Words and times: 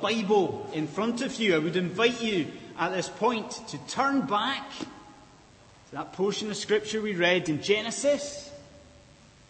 Bible 0.00 0.68
in 0.72 0.86
front 0.86 1.22
of 1.22 1.34
you, 1.36 1.54
I 1.54 1.58
would 1.58 1.76
invite 1.76 2.22
you 2.22 2.46
at 2.78 2.90
this 2.90 3.08
point 3.08 3.50
to 3.68 3.78
turn 3.86 4.22
back 4.22 4.70
to 4.78 4.86
that 5.92 6.12
portion 6.12 6.50
of 6.50 6.56
Scripture 6.56 7.00
we 7.00 7.14
read 7.14 7.48
in 7.48 7.62
Genesis, 7.62 8.50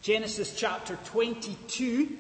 Genesis 0.03 0.55
chapter 0.55 0.99
22. 1.05 2.17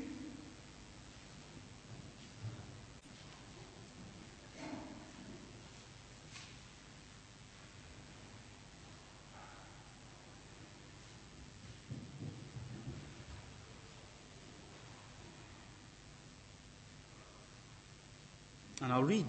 And 18.91 18.97
I'll 18.97 19.05
read 19.05 19.25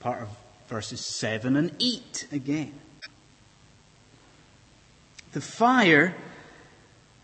part 0.00 0.22
of 0.22 0.28
verses 0.66 1.06
7 1.06 1.54
and 1.54 1.70
8 1.78 2.26
again. 2.32 2.74
The 5.30 5.40
fire 5.40 6.16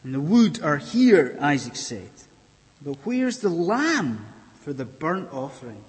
and 0.05 0.15
the 0.15 0.21
wood 0.21 0.63
are 0.63 0.77
here, 0.77 1.37
Isaac 1.41 1.75
said. 1.75 2.13
But 2.81 2.99
where's 3.03 3.39
the 3.39 3.49
lamb 3.49 4.25
for 4.61 4.73
the 4.73 4.85
burnt 4.85 5.33
offering? 5.33 5.83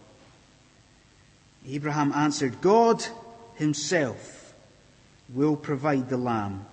Abraham 1.67 2.12
answered, 2.12 2.62
God 2.62 3.05
himself 3.58 4.55
will 5.36 5.55
provide 5.55 6.09
the 6.09 6.17
lamb 6.17 6.66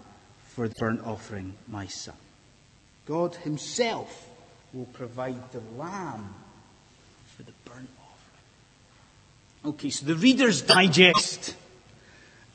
for 0.42 0.68
the 0.68 0.74
burnt 0.76 1.04
offering, 1.04 1.52
my 1.68 1.86
son. 1.86 2.16
God 3.04 3.34
himself 3.34 4.26
will 4.72 4.86
provide 4.86 5.52
the 5.52 5.60
lamb 5.76 6.34
for 7.36 7.42
the 7.42 7.52
burnt 7.64 7.88
offering. 7.98 9.74
Okay, 9.74 9.90
so 9.90 10.06
the 10.06 10.14
Reader's 10.14 10.62
Digest 10.62 11.54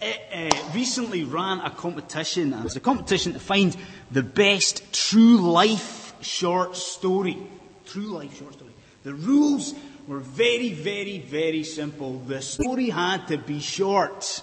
it, 0.01 0.53
uh, 0.53 0.73
recently 0.73 1.23
ran 1.23 1.59
a 1.59 1.71
competition, 1.71 2.53
and 2.53 2.61
it 2.61 2.63
was 2.63 2.75
a 2.75 2.79
competition 2.79 3.33
to 3.33 3.39
find 3.39 3.75
the 4.11 4.23
best 4.23 4.93
true 4.93 5.37
life 5.37 6.13
short 6.21 6.75
story. 6.75 7.37
True 7.85 8.07
life 8.07 8.37
short 8.37 8.53
story. 8.53 8.71
The 9.03 9.13
rules 9.13 9.73
were 10.07 10.19
very, 10.19 10.71
very, 10.73 11.19
very 11.19 11.63
simple. 11.63 12.19
The 12.19 12.41
story 12.41 12.89
had 12.89 13.27
to 13.27 13.37
be 13.37 13.59
short, 13.59 14.41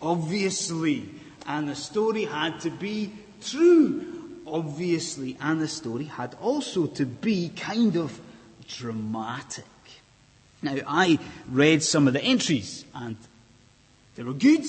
obviously, 0.00 1.10
and 1.46 1.68
the 1.68 1.74
story 1.74 2.24
had 2.24 2.60
to 2.60 2.70
be 2.70 3.12
true, 3.42 4.40
obviously, 4.46 5.36
and 5.40 5.60
the 5.60 5.68
story 5.68 6.04
had 6.04 6.34
also 6.40 6.86
to 6.86 7.04
be 7.04 7.50
kind 7.50 7.96
of 7.96 8.18
dramatic. 8.68 9.64
Now, 10.62 10.76
I 10.86 11.18
read 11.48 11.82
some 11.82 12.06
of 12.06 12.14
the 12.14 12.22
entries 12.22 12.84
and 12.94 13.16
they 14.16 14.22
were 14.22 14.32
good. 14.32 14.64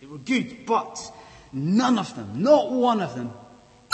They 0.00 0.06
were 0.06 0.18
good, 0.18 0.66
but 0.66 0.98
none 1.52 1.98
of 1.98 2.14
them, 2.16 2.42
not 2.42 2.72
one 2.72 3.00
of 3.00 3.14
them, 3.14 3.32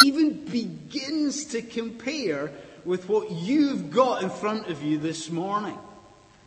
even 0.04 0.44
begins 0.44 1.46
to 1.46 1.62
compare 1.62 2.52
with 2.84 3.08
what 3.08 3.30
you've 3.30 3.90
got 3.90 4.22
in 4.22 4.30
front 4.30 4.68
of 4.68 4.82
you 4.82 4.98
this 4.98 5.30
morning. 5.30 5.76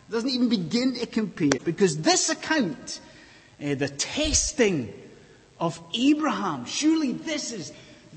It 0.10 0.12
doesn't 0.12 0.30
even 0.30 0.50
begin 0.50 0.96
to 0.96 1.06
compare 1.06 1.60
because 1.64 1.98
this 1.98 2.30
account, 2.30 3.00
uh, 3.64 3.76
the 3.76 3.90
testing 3.90 4.94
of 5.60 5.80
Abraham, 5.94 6.66
surely 6.66 7.12
this 7.12 7.52
is 7.52 7.72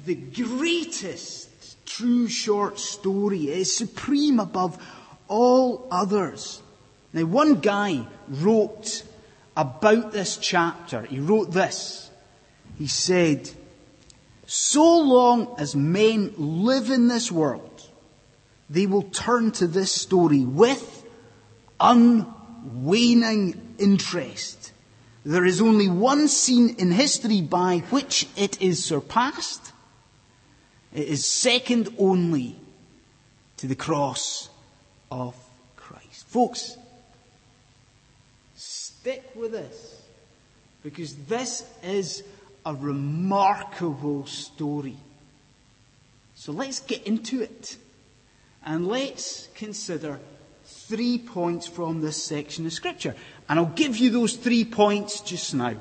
the 0.06 0.14
greatest 0.14 1.48
true 1.96 2.28
short 2.28 2.78
story. 2.78 3.48
Is 3.48 3.76
supreme 3.76 4.40
above 4.40 4.82
all 5.28 5.86
others. 5.90 6.62
Now, 7.12 7.24
one 7.24 7.60
guy 7.60 8.06
wrote 8.28 9.04
about 9.56 10.12
this 10.12 10.36
chapter. 10.36 11.02
He 11.02 11.20
wrote 11.20 11.52
this. 11.52 12.10
He 12.78 12.88
said, 12.88 13.50
So 14.46 14.98
long 14.98 15.54
as 15.58 15.76
men 15.76 16.34
live 16.36 16.90
in 16.90 17.06
this 17.06 17.30
world, 17.30 17.70
they 18.68 18.86
will 18.86 19.04
turn 19.04 19.52
to 19.52 19.68
this 19.68 19.92
story 19.92 20.44
with 20.44 21.04
unwaning 21.80 23.56
interest. 23.78 24.72
There 25.24 25.44
is 25.44 25.60
only 25.60 25.88
one 25.88 26.26
scene 26.28 26.74
in 26.76 26.90
history 26.90 27.40
by 27.40 27.78
which 27.90 28.26
it 28.36 28.60
is 28.60 28.84
surpassed. 28.84 29.73
It 30.94 31.08
is 31.08 31.26
second 31.26 31.92
only 31.98 32.54
to 33.56 33.66
the 33.66 33.74
cross 33.74 34.48
of 35.10 35.34
Christ. 35.74 36.26
Folks, 36.28 36.76
stick 38.54 39.24
with 39.34 39.52
this 39.52 40.02
because 40.84 41.16
this 41.26 41.64
is 41.82 42.22
a 42.64 42.74
remarkable 42.74 44.24
story. 44.26 44.96
So 46.36 46.52
let's 46.52 46.78
get 46.78 47.02
into 47.06 47.42
it 47.42 47.76
and 48.64 48.86
let's 48.86 49.48
consider 49.56 50.20
three 50.64 51.18
points 51.18 51.66
from 51.66 52.00
this 52.00 52.22
section 52.22 52.66
of 52.66 52.72
Scripture. 52.72 53.16
And 53.48 53.58
I'll 53.58 53.66
give 53.66 53.96
you 53.96 54.10
those 54.10 54.36
three 54.36 54.64
points 54.64 55.20
just 55.20 55.54
now. 55.54 55.74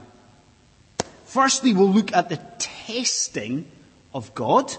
Firstly, 1.26 1.74
we'll 1.74 1.90
look 1.90 2.14
at 2.14 2.30
the 2.30 2.38
testing 2.58 3.68
of 4.14 4.34
God. 4.34 4.74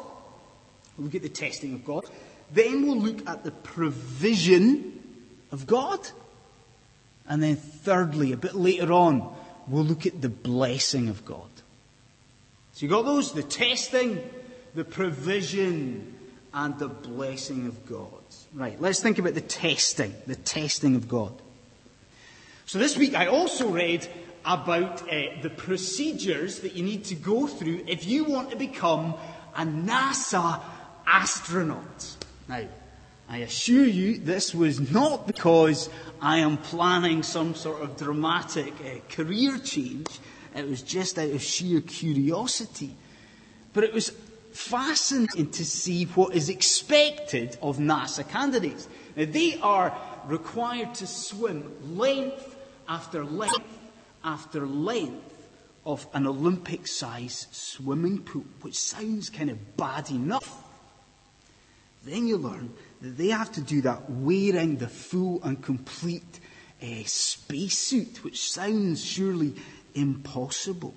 We'll 0.97 1.15
at 1.15 1.23
the 1.23 1.29
testing 1.29 1.75
of 1.75 1.85
God. 1.85 2.05
Then 2.53 2.87
we'll 2.87 3.01
look 3.01 3.29
at 3.29 3.45
the 3.45 3.51
provision 3.51 5.03
of 5.51 5.67
God. 5.67 6.01
And 7.29 7.43
then 7.43 7.57
thirdly, 7.57 8.33
a 8.33 8.37
bit 8.37 8.55
later 8.55 8.93
on, 8.93 9.35
we'll 9.67 9.85
look 9.85 10.07
at 10.07 10.21
the 10.21 10.29
blessing 10.29 11.09
of 11.09 11.25
God. 11.25 11.49
So 12.75 12.87
you 12.87 12.91
got 12.91 13.05
those? 13.05 13.33
The 13.33 13.43
testing, 13.43 14.23
the 14.75 14.85
provision, 14.85 16.15
and 16.53 16.79
the 16.79 16.89
blessing 16.89 17.67
of 17.67 17.87
God. 17.87 18.09
Right, 18.53 18.81
let's 18.81 19.01
think 19.01 19.19
about 19.19 19.35
the 19.35 19.41
testing, 19.41 20.15
the 20.27 20.37
testing 20.37 20.95
of 20.95 21.09
God. 21.09 21.33
So 22.67 22.79
this 22.79 22.97
week 22.97 23.15
I 23.15 23.27
also 23.27 23.69
read 23.69 24.07
about 24.45 25.03
uh, 25.03 25.41
the 25.43 25.51
procedures 25.51 26.61
that 26.61 26.75
you 26.75 26.85
need 26.85 27.05
to 27.07 27.15
go 27.15 27.47
through 27.47 27.85
if 27.89 28.07
you 28.07 28.25
want 28.25 28.51
to 28.51 28.57
become 28.57 29.15
a 29.57 29.63
NASA 29.63 30.61
astronaut. 31.07 32.17
Now, 32.49 32.65
I 33.29 33.39
assure 33.39 33.87
you 33.87 34.19
this 34.19 34.55
was 34.55 34.93
not 34.93 35.27
because 35.27 35.89
I 36.21 36.39
am 36.39 36.59
planning 36.59 37.23
some 37.23 37.55
sort 37.55 37.83
of 37.83 37.97
dramatic 37.97 38.75
uh, 38.81 39.01
career 39.09 39.59
change. 39.59 40.21
It 40.55 40.69
was 40.69 40.83
just 40.83 41.19
out 41.19 41.31
of 41.31 41.43
sheer 41.43 41.81
curiosity. 41.81 42.95
But 43.73 43.85
it 43.85 43.95
was 43.95 44.11
fascinating 44.53 45.51
to 45.51 45.65
see 45.65 46.05
what 46.05 46.35
is 46.35 46.49
expected 46.49 47.57
of 47.61 47.79
NASA 47.79 48.29
candidates. 48.29 48.89
Now, 49.17 49.25
they 49.25 49.59
are 49.61 49.97
required 50.27 50.95
to 50.97 51.07
swim 51.07 51.97
length 51.97 52.57
after 52.89 53.25
length 53.25 53.81
after 54.23 54.67
length 54.67 55.49
of 55.85 56.07
an 56.15 56.27
Olympic 56.27 56.87
sized 56.87 57.55
swimming 57.55 58.23
pool, 58.23 58.45
which 58.63 58.79
sounds 58.79 59.29
kind 59.29 59.51
of 59.51 59.77
bad 59.77 60.11
enough. 60.11 60.63
Then 62.05 62.27
you 62.27 62.37
learn 62.37 62.73
that 63.01 63.17
they 63.17 63.29
have 63.29 63.53
to 63.53 63.61
do 63.61 63.81
that 63.83 64.11
wearing 64.11 64.77
the 64.77 64.89
full 64.89 65.43
and 65.43 65.63
complete 65.63 66.41
uh, 66.83 66.87
spacesuit, 67.05 68.23
which 68.23 68.51
sounds 68.51 69.05
surely 69.05 69.55
impossible. 69.95 70.95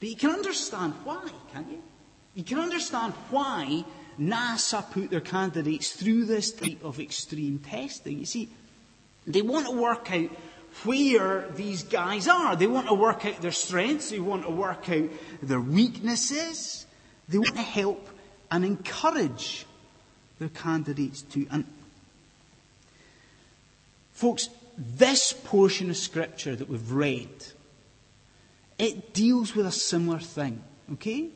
But 0.00 0.08
you 0.08 0.16
can 0.16 0.30
understand 0.30 0.92
why, 1.04 1.28
can't 1.52 1.70
you? 1.70 1.82
You 2.34 2.44
can 2.44 2.58
understand 2.58 3.14
why 3.30 3.84
NASA 4.20 4.90
put 4.90 5.10
their 5.10 5.20
candidates 5.20 5.92
through 5.92 6.26
this 6.26 6.52
type 6.52 6.84
of 6.84 7.00
extreme 7.00 7.58
testing. 7.58 8.18
You 8.18 8.26
see, 8.26 8.48
they 9.26 9.42
want 9.42 9.66
to 9.66 9.72
work 9.72 10.12
out 10.12 10.30
where 10.82 11.48
these 11.56 11.84
guys 11.84 12.28
are. 12.28 12.56
They 12.56 12.66
want 12.66 12.88
to 12.88 12.94
work 12.94 13.24
out 13.24 13.40
their 13.40 13.52
strengths. 13.52 14.10
They 14.10 14.18
want 14.18 14.42
to 14.44 14.50
work 14.50 14.90
out 14.90 15.08
their 15.42 15.60
weaknesses. 15.60 16.86
They 17.28 17.38
want 17.38 17.54
to 17.54 17.62
help 17.62 18.08
and 18.50 18.64
encourage 18.64 19.66
their 20.38 20.48
candidates 20.48 21.22
to. 21.22 21.46
And 21.50 21.64
folks, 24.12 24.48
this 24.76 25.32
portion 25.32 25.90
of 25.90 25.96
scripture 25.96 26.56
that 26.56 26.68
we've 26.68 26.92
read, 26.92 27.28
it 28.78 29.14
deals 29.14 29.54
with 29.54 29.66
a 29.66 29.72
similar 29.72 30.18
thing, 30.18 30.62
okay? 30.94 31.28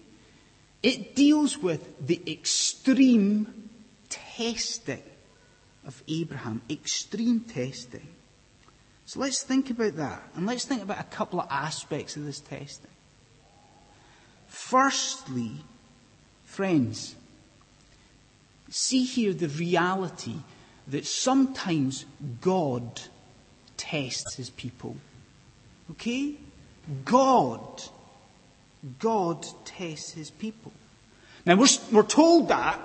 It 0.82 1.14
deals 1.14 1.58
with 1.58 2.06
the 2.06 2.20
extreme 2.26 3.70
testing 4.08 5.02
of 5.86 6.02
Abraham, 6.08 6.62
extreme 6.70 7.40
testing. 7.40 8.06
So 9.06 9.20
let's 9.20 9.42
think 9.42 9.70
about 9.70 9.96
that, 9.96 10.22
and 10.34 10.46
let's 10.46 10.64
think 10.64 10.82
about 10.82 11.00
a 11.00 11.04
couple 11.04 11.40
of 11.40 11.46
aspects 11.50 12.16
of 12.16 12.24
this 12.24 12.40
testing. 12.40 12.90
Firstly, 14.48 15.52
Friends, 16.48 17.14
See 18.70 19.04
here 19.04 19.32
the 19.32 19.48
reality 19.48 20.36
that 20.88 21.06
sometimes 21.06 22.04
God 22.40 23.00
tests 23.76 24.34
his 24.34 24.50
people. 24.50 24.96
Okay? 25.92 26.34
God. 27.04 27.82
God 28.98 29.46
tests 29.64 30.12
his 30.12 30.30
people. 30.30 30.72
Now 31.46 31.56
we're, 31.56 31.66
we're 31.90 32.02
told 32.02 32.48
that 32.48 32.78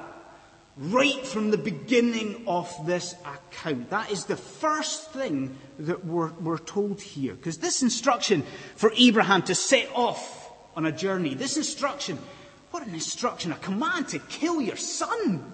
right 0.78 1.26
from 1.28 1.52
the 1.52 1.58
beginning 1.58 2.46
of 2.48 2.74
this 2.86 3.14
account. 3.26 3.90
That 3.90 4.10
is 4.10 4.26
the 4.26 4.38
first 4.38 5.12
thing 5.12 5.58
that 5.80 6.06
we're, 6.06 6.32
we're 6.40 6.58
told 6.58 7.02
here. 7.02 7.34
Because 7.34 7.58
this 7.58 7.84
instruction 7.84 8.44
for 8.76 8.92
Abraham 8.96 9.42
to 9.44 9.56
set 9.56 9.90
off 9.94 10.50
on 10.76 10.86
a 10.86 10.92
journey, 10.92 11.36
this 11.36 11.58
instruction, 11.58 12.18
what 12.74 12.88
an 12.88 12.96
instruction, 12.96 13.52
a 13.52 13.56
command 13.58 14.08
to 14.08 14.18
kill 14.18 14.60
your 14.60 14.76
son. 14.76 15.54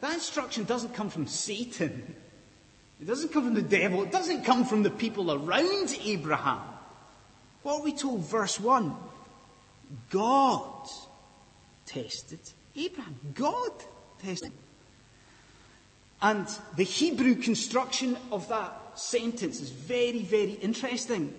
That 0.00 0.14
instruction 0.14 0.64
doesn't 0.64 0.94
come 0.94 1.10
from 1.10 1.28
Satan. 1.28 2.16
It 3.00 3.04
doesn't 3.06 3.32
come 3.32 3.44
from 3.44 3.54
the 3.54 3.62
devil. 3.62 4.02
It 4.02 4.10
doesn't 4.10 4.44
come 4.44 4.64
from 4.64 4.82
the 4.82 4.90
people 4.90 5.30
around 5.30 5.96
Abraham. 6.02 6.58
What 7.62 7.78
are 7.78 7.84
we 7.84 7.92
told? 7.92 8.22
Verse 8.22 8.58
1. 8.58 8.96
God 10.10 10.88
tested 11.86 12.40
Abraham. 12.74 13.14
God 13.32 13.70
tested. 14.20 14.50
And 16.20 16.48
the 16.74 16.82
Hebrew 16.82 17.36
construction 17.36 18.16
of 18.32 18.48
that 18.48 18.98
sentence 18.98 19.60
is 19.60 19.70
very, 19.70 20.22
very 20.22 20.54
interesting. 20.54 21.32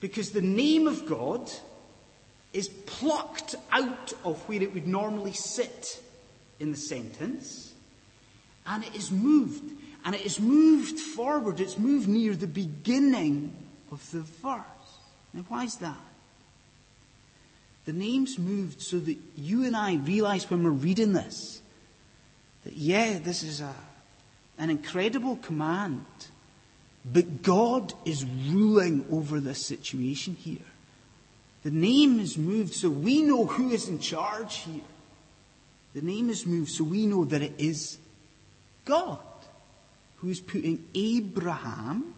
Because 0.00 0.30
the 0.30 0.42
name 0.42 0.88
of 0.88 1.06
God 1.06 1.52
is 2.54 2.68
plucked 2.68 3.56
out 3.70 4.12
of 4.24 4.40
where 4.48 4.62
it 4.62 4.72
would 4.72 4.86
normally 4.86 5.32
sit 5.32 6.00
in 6.60 6.70
the 6.70 6.78
sentence, 6.78 7.72
and 8.66 8.84
it 8.84 8.94
is 8.94 9.10
moved. 9.10 9.72
And 10.06 10.14
it 10.14 10.26
is 10.26 10.38
moved 10.38 11.00
forward. 11.00 11.60
It's 11.60 11.78
moved 11.78 12.08
near 12.08 12.34
the 12.34 12.46
beginning 12.46 13.56
of 13.90 14.10
the 14.10 14.20
verse. 14.20 14.60
Now, 15.32 15.44
why 15.48 15.64
is 15.64 15.76
that? 15.76 15.96
The 17.86 17.94
name's 17.94 18.38
moved 18.38 18.82
so 18.82 18.98
that 18.98 19.16
you 19.36 19.64
and 19.64 19.74
I 19.74 19.94
realize 19.94 20.50
when 20.50 20.62
we're 20.62 20.70
reading 20.70 21.14
this 21.14 21.62
that, 22.64 22.74
yeah, 22.74 23.18
this 23.18 23.42
is 23.42 23.62
a, 23.62 23.74
an 24.58 24.68
incredible 24.68 25.36
command, 25.36 26.04
but 27.04 27.42
God 27.42 27.94
is 28.04 28.24
ruling 28.24 29.06
over 29.10 29.40
this 29.40 29.66
situation 29.66 30.34
here. 30.34 30.58
The 31.64 31.70
name 31.70 32.20
is 32.20 32.36
moved 32.36 32.74
so 32.74 32.90
we 32.90 33.22
know 33.22 33.46
who 33.46 33.70
is 33.70 33.88
in 33.88 33.98
charge 33.98 34.58
here. 34.58 34.82
The 35.94 36.02
name 36.02 36.28
is 36.28 36.44
moved 36.44 36.70
so 36.70 36.84
we 36.84 37.06
know 37.06 37.24
that 37.24 37.40
it 37.40 37.54
is 37.56 37.96
God 38.84 39.18
who 40.16 40.28
is 40.28 40.40
putting 40.40 40.84
Abraham 40.94 42.14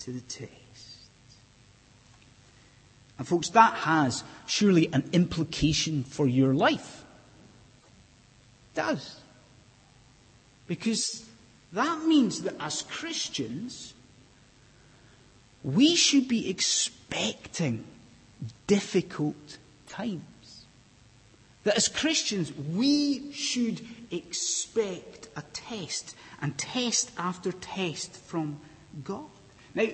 to 0.00 0.10
the 0.10 0.20
test. 0.20 0.50
And 3.16 3.26
folks, 3.26 3.48
that 3.50 3.74
has 3.74 4.24
surely 4.46 4.92
an 4.92 5.08
implication 5.12 6.02
for 6.02 6.26
your 6.26 6.52
life. 6.52 7.04
It 8.72 8.76
does. 8.76 9.20
Because 10.66 11.24
that 11.72 12.02
means 12.02 12.42
that 12.42 12.56
as 12.58 12.82
Christians, 12.82 13.94
we 15.62 15.94
should 15.94 16.26
be 16.26 16.50
expecting 16.50 17.84
difficult 18.66 19.58
times. 19.88 20.22
That 21.64 21.76
as 21.76 21.88
Christians, 21.88 22.52
we 22.52 23.32
should 23.32 23.80
expect 24.10 25.28
a 25.36 25.42
test 25.52 26.14
and 26.40 26.56
test 26.56 27.10
after 27.18 27.52
test 27.52 28.14
from 28.16 28.60
God. 29.02 29.24
Now, 29.74 29.88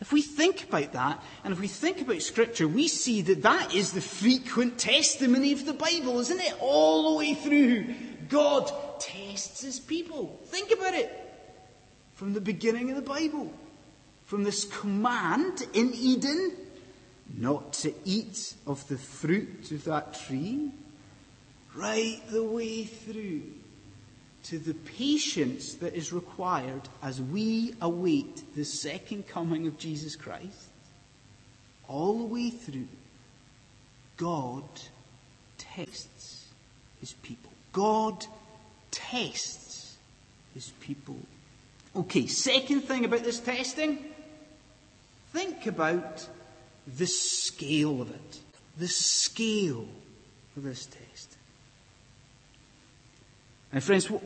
if 0.00 0.12
we 0.12 0.22
think 0.22 0.64
about 0.64 0.94
that, 0.94 1.22
and 1.44 1.52
if 1.52 1.60
we 1.60 1.68
think 1.68 2.00
about 2.00 2.22
Scripture, 2.22 2.66
we 2.66 2.88
see 2.88 3.22
that 3.22 3.42
that 3.42 3.74
is 3.74 3.92
the 3.92 4.00
frequent 4.00 4.78
testimony 4.78 5.52
of 5.52 5.64
the 5.64 5.74
Bible, 5.74 6.18
isn't 6.18 6.40
it? 6.40 6.56
All 6.60 7.12
the 7.12 7.18
way 7.18 7.34
through, 7.34 7.94
God 8.28 8.72
tests 8.98 9.62
his 9.62 9.78
people. 9.78 10.40
Think 10.46 10.72
about 10.72 10.94
it. 10.94 11.10
From 12.14 12.32
the 12.32 12.40
beginning 12.40 12.90
of 12.90 12.96
the 12.96 13.02
Bible. 13.02 13.52
From 14.24 14.42
this 14.42 14.64
command 14.64 15.66
in 15.72 15.92
Eden 15.94 16.56
not 17.36 17.72
to 17.72 17.94
eat 18.04 18.54
of 18.66 18.86
the 18.88 18.98
fruit 18.98 19.70
of 19.70 19.84
that 19.84 20.14
tree, 20.14 20.70
right 21.74 22.20
the 22.30 22.44
way 22.44 22.84
through 22.84 23.42
to 24.44 24.58
the 24.58 24.74
patience 24.74 25.74
that 25.74 25.94
is 25.94 26.12
required 26.12 26.82
as 27.02 27.20
we 27.20 27.74
await 27.80 28.54
the 28.56 28.64
second 28.64 29.26
coming 29.28 29.66
of 29.66 29.78
Jesus 29.78 30.16
Christ, 30.16 30.68
all 31.88 32.18
the 32.18 32.24
way 32.24 32.50
through, 32.50 32.88
God 34.16 34.64
tests 35.58 36.48
his 37.00 37.12
people. 37.12 37.52
God 37.72 38.26
tests 38.90 39.96
his 40.54 40.72
people. 40.80 41.16
Okay, 41.94 42.26
second 42.26 42.82
thing 42.82 43.04
about 43.04 43.22
this 43.22 43.38
testing, 43.38 43.98
think 45.32 45.66
about 45.66 46.26
the 46.86 47.06
scale 47.06 48.02
of 48.02 48.10
it. 48.10 48.40
The 48.78 48.88
scale 48.88 49.86
of 50.56 50.62
this 50.62 50.86
test. 50.86 51.36
And 53.72 53.82
friends, 53.82 54.10
what, 54.10 54.22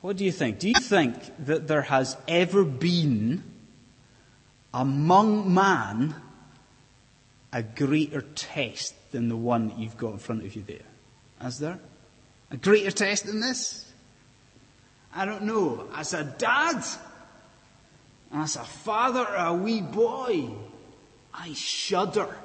what 0.00 0.16
do 0.16 0.24
you 0.24 0.32
think? 0.32 0.58
Do 0.58 0.68
you 0.68 0.80
think 0.80 1.16
that 1.46 1.66
there 1.66 1.82
has 1.82 2.16
ever 2.26 2.64
been 2.64 3.42
among 4.72 5.52
man 5.52 6.14
a 7.52 7.62
greater 7.62 8.20
test 8.20 8.94
than 9.12 9.28
the 9.28 9.36
one 9.36 9.68
that 9.68 9.78
you've 9.78 9.96
got 9.96 10.12
in 10.12 10.18
front 10.18 10.44
of 10.44 10.54
you 10.54 10.62
there? 10.62 11.46
Is 11.46 11.58
there? 11.58 11.78
A 12.50 12.56
greater 12.56 12.90
test 12.90 13.26
than 13.26 13.40
this? 13.40 13.90
I 15.14 15.24
don't 15.24 15.42
know. 15.42 15.88
As 15.94 16.12
a 16.12 16.24
dad, 16.24 16.84
as 18.32 18.56
a 18.56 18.64
father, 18.64 19.26
a 19.36 19.54
wee 19.54 19.80
boy, 19.80 20.50
I 21.38 21.52
shudder 21.54 22.36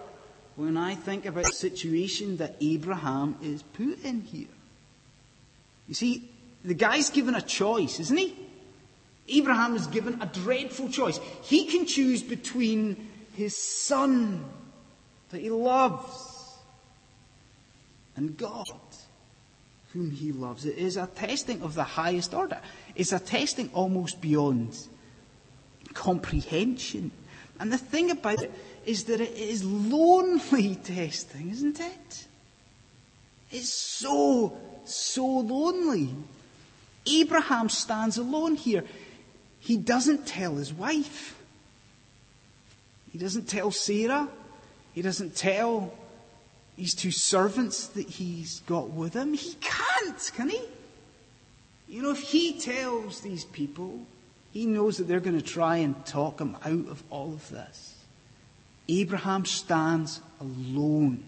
when 0.55 0.77
I 0.77 0.95
think 0.95 1.25
about 1.25 1.45
the 1.45 1.51
situation 1.51 2.37
that 2.37 2.55
Abraham 2.61 3.35
is 3.41 3.63
put 3.63 4.03
in 4.03 4.21
here. 4.21 4.47
You 5.87 5.95
see, 5.95 6.29
the 6.63 6.75
guy's 6.75 7.09
given 7.09 7.35
a 7.35 7.41
choice, 7.41 7.99
isn't 7.99 8.17
he? 8.17 8.37
Abraham 9.27 9.75
is 9.75 9.87
given 9.87 10.21
a 10.21 10.25
dreadful 10.27 10.89
choice. 10.89 11.19
He 11.43 11.65
can 11.65 11.85
choose 11.85 12.21
between 12.21 13.09
his 13.35 13.55
son 13.55 14.45
that 15.31 15.41
he 15.41 15.49
loves 15.49 16.57
and 18.15 18.37
God 18.37 18.67
whom 19.93 20.11
he 20.11 20.31
loves. 20.31 20.65
It 20.65 20.77
is 20.77 20.97
a 20.97 21.07
testing 21.07 21.61
of 21.61 21.75
the 21.75 21.83
highest 21.83 22.33
order. 22.33 22.59
It's 22.95 23.11
a 23.11 23.19
testing 23.19 23.69
almost 23.73 24.21
beyond 24.21 24.77
comprehension. 25.93 27.11
And 27.59 27.71
the 27.71 27.77
thing 27.77 28.11
about 28.11 28.41
it 28.41 28.51
is 28.85 29.05
that 29.05 29.21
it 29.21 29.35
is 29.37 29.63
lonely 29.63 30.75
testing, 30.83 31.49
isn't 31.49 31.79
it? 31.79 32.27
It's 33.51 33.73
so, 33.73 34.57
so 34.85 35.25
lonely. 35.25 36.09
Abraham 37.05 37.69
stands 37.69 38.17
alone 38.17 38.55
here. 38.55 38.83
He 39.59 39.77
doesn't 39.77 40.25
tell 40.25 40.55
his 40.55 40.73
wife. 40.73 41.39
He 43.11 43.19
doesn't 43.19 43.47
tell 43.47 43.71
Sarah. 43.71 44.27
He 44.93 45.01
doesn't 45.01 45.35
tell 45.35 45.93
these 46.75 46.95
two 46.95 47.11
servants 47.11 47.87
that 47.87 48.07
he's 48.07 48.61
got 48.61 48.89
with 48.89 49.13
him. 49.13 49.33
He 49.33 49.55
can't, 49.61 50.31
can 50.35 50.49
he? 50.49 50.61
You 51.87 52.01
know, 52.01 52.11
if 52.11 52.21
he 52.21 52.59
tells 52.59 53.21
these 53.21 53.45
people, 53.45 53.99
he 54.51 54.65
knows 54.65 54.97
that 54.97 55.07
they're 55.07 55.19
going 55.19 55.39
to 55.39 55.45
try 55.45 55.77
and 55.77 56.05
talk 56.05 56.39
him 56.41 56.57
out 56.65 56.87
of 56.89 57.03
all 57.11 57.33
of 57.33 57.47
this. 57.49 57.92
Abraham 58.89 59.45
stands 59.45 60.21
alone. 60.39 61.23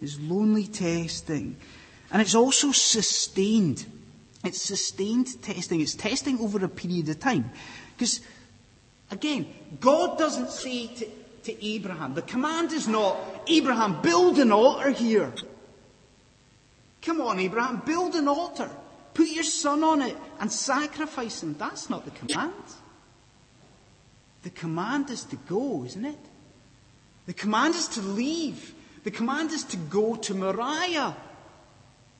His 0.00 0.18
lonely 0.18 0.66
testing. 0.66 1.56
And 2.10 2.22
it's 2.22 2.34
also 2.34 2.72
sustained. 2.72 3.86
It's 4.44 4.62
sustained 4.62 5.42
testing. 5.42 5.80
It's 5.80 5.94
testing 5.94 6.40
over 6.40 6.64
a 6.64 6.68
period 6.68 7.08
of 7.08 7.20
time. 7.20 7.50
Because, 7.96 8.20
again, 9.10 9.46
God 9.78 10.18
doesn't 10.18 10.50
say 10.50 10.86
to, 10.88 11.06
to 11.44 11.66
Abraham, 11.66 12.14
the 12.14 12.22
command 12.22 12.72
is 12.72 12.88
not, 12.88 13.18
Abraham, 13.46 14.00
build 14.00 14.38
an 14.38 14.50
altar 14.50 14.90
here. 14.90 15.32
Come 17.02 17.20
on, 17.20 17.38
Abraham, 17.38 17.82
build 17.84 18.14
an 18.14 18.28
altar. 18.28 18.70
Put 19.14 19.28
your 19.28 19.44
son 19.44 19.84
on 19.84 20.02
it 20.02 20.16
and 20.38 20.50
sacrifice 20.50 21.42
him. 21.42 21.54
That's 21.58 21.90
not 21.90 22.04
the 22.04 22.10
command. 22.10 22.54
The 24.42 24.50
command 24.50 25.10
is 25.10 25.24
to 25.24 25.36
go, 25.36 25.84
isn't 25.84 26.04
it? 26.04 26.18
The 27.30 27.34
command 27.34 27.76
is 27.76 27.86
to 27.86 28.00
leave 28.00 28.74
The 29.04 29.12
command 29.12 29.52
is 29.52 29.62
to 29.64 29.76
go 29.76 30.16
to 30.16 30.34
Moriah. 30.34 31.16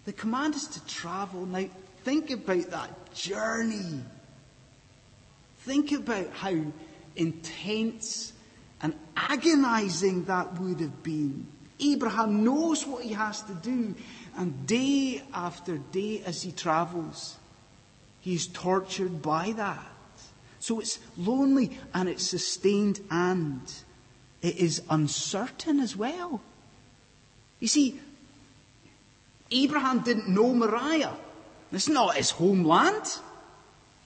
The 0.04 0.12
command 0.12 0.54
is 0.54 0.68
to 0.68 0.86
travel. 0.86 1.46
Now, 1.46 1.64
think 2.04 2.30
about 2.30 2.70
that 2.70 3.12
journey. 3.12 4.04
Think 5.58 5.90
about 5.90 6.30
how 6.32 6.54
intense 7.16 8.32
and 8.80 8.94
agonizing 9.16 10.26
that 10.26 10.60
would 10.60 10.78
have 10.78 11.02
been. 11.02 11.44
Abraham 11.80 12.44
knows 12.44 12.86
what 12.86 13.02
he 13.02 13.12
has 13.14 13.42
to 13.42 13.54
do, 13.54 13.96
and 14.36 14.64
day 14.64 15.22
after 15.34 15.78
day 15.78 16.22
as 16.24 16.42
he 16.42 16.52
travels, 16.52 17.36
he's 18.20 18.46
tortured 18.46 19.20
by 19.20 19.52
that. 19.56 19.90
So 20.60 20.78
it's 20.78 21.00
lonely 21.16 21.78
and 21.92 22.08
it's 22.08 22.26
sustained 22.26 23.00
and 23.10 23.60
it 24.42 24.56
is 24.56 24.82
uncertain 24.88 25.80
as 25.80 25.96
well. 25.96 26.40
You 27.58 27.68
see, 27.68 28.00
Abraham 29.50 30.00
didn't 30.00 30.28
know 30.28 30.54
Moriah. 30.54 31.16
It's 31.72 31.88
not 31.88 32.16
his 32.16 32.30
homeland. 32.30 33.18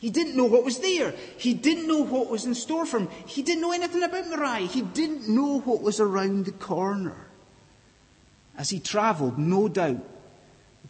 He 0.00 0.10
didn't 0.10 0.36
know 0.36 0.44
what 0.44 0.64
was 0.64 0.80
there. 0.80 1.14
He 1.38 1.54
didn't 1.54 1.86
know 1.86 2.04
what 2.04 2.28
was 2.28 2.44
in 2.44 2.54
store 2.54 2.84
for 2.84 2.98
him. 2.98 3.08
He 3.26 3.42
didn't 3.42 3.62
know 3.62 3.72
anything 3.72 4.02
about 4.02 4.28
Moriah. 4.28 4.66
He 4.66 4.82
didn't 4.82 5.28
know 5.28 5.60
what 5.60 5.80
was 5.80 6.00
around 6.00 6.44
the 6.44 6.52
corner. 6.52 7.16
As 8.56 8.70
he 8.70 8.80
travelled, 8.80 9.38
no 9.38 9.68
doubt, 9.68 10.04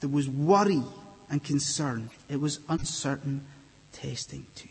there 0.00 0.10
was 0.10 0.28
worry 0.28 0.82
and 1.30 1.42
concern. 1.42 2.10
It 2.28 2.40
was 2.40 2.60
uncertain 2.68 3.44
testing 3.92 4.46
too. 4.54 4.68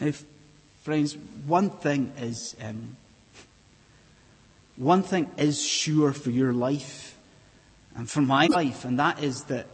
Now, 0.00 0.12
friends, 0.82 1.16
one 1.46 1.70
thing 1.70 2.12
is 2.18 2.56
um, 2.62 2.96
one 4.76 5.02
thing 5.02 5.30
is 5.36 5.62
sure 5.62 6.12
for 6.12 6.30
your 6.30 6.52
life 6.52 7.16
and 7.94 8.08
for 8.08 8.20
my 8.20 8.46
life, 8.46 8.84
and 8.84 8.98
that 8.98 9.22
is 9.22 9.44
that 9.44 9.66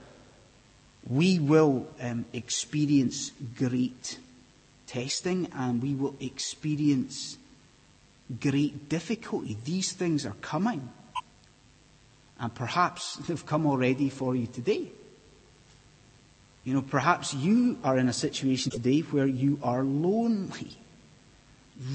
we 1.09 1.39
will 1.39 1.89
um, 2.01 2.25
experience 2.33 3.33
great 3.57 4.19
testing 4.87 5.49
and 5.55 5.83
we 5.83 5.95
will 5.95 6.15
experience 6.21 7.37
great 8.41 8.89
difficulty. 8.89 9.57
These 9.65 9.93
things 9.93 10.25
are 10.25 10.37
coming. 10.41 10.89
And 12.39 12.55
perhaps 12.55 13.17
they've 13.17 13.45
come 13.47 13.67
already 13.67 14.09
for 14.09 14.35
you 14.37 14.47
today. 14.47 14.89
You 16.65 16.75
know, 16.75 16.83
perhaps 16.83 17.35
you 17.35 17.79
are 17.83 17.99
in 17.99 18.09
a 18.09 18.13
situation 18.13 18.71
today 18.71 19.01
where 19.01 19.27
you 19.27 19.59
are 19.63 19.83
lonely. 19.83 20.77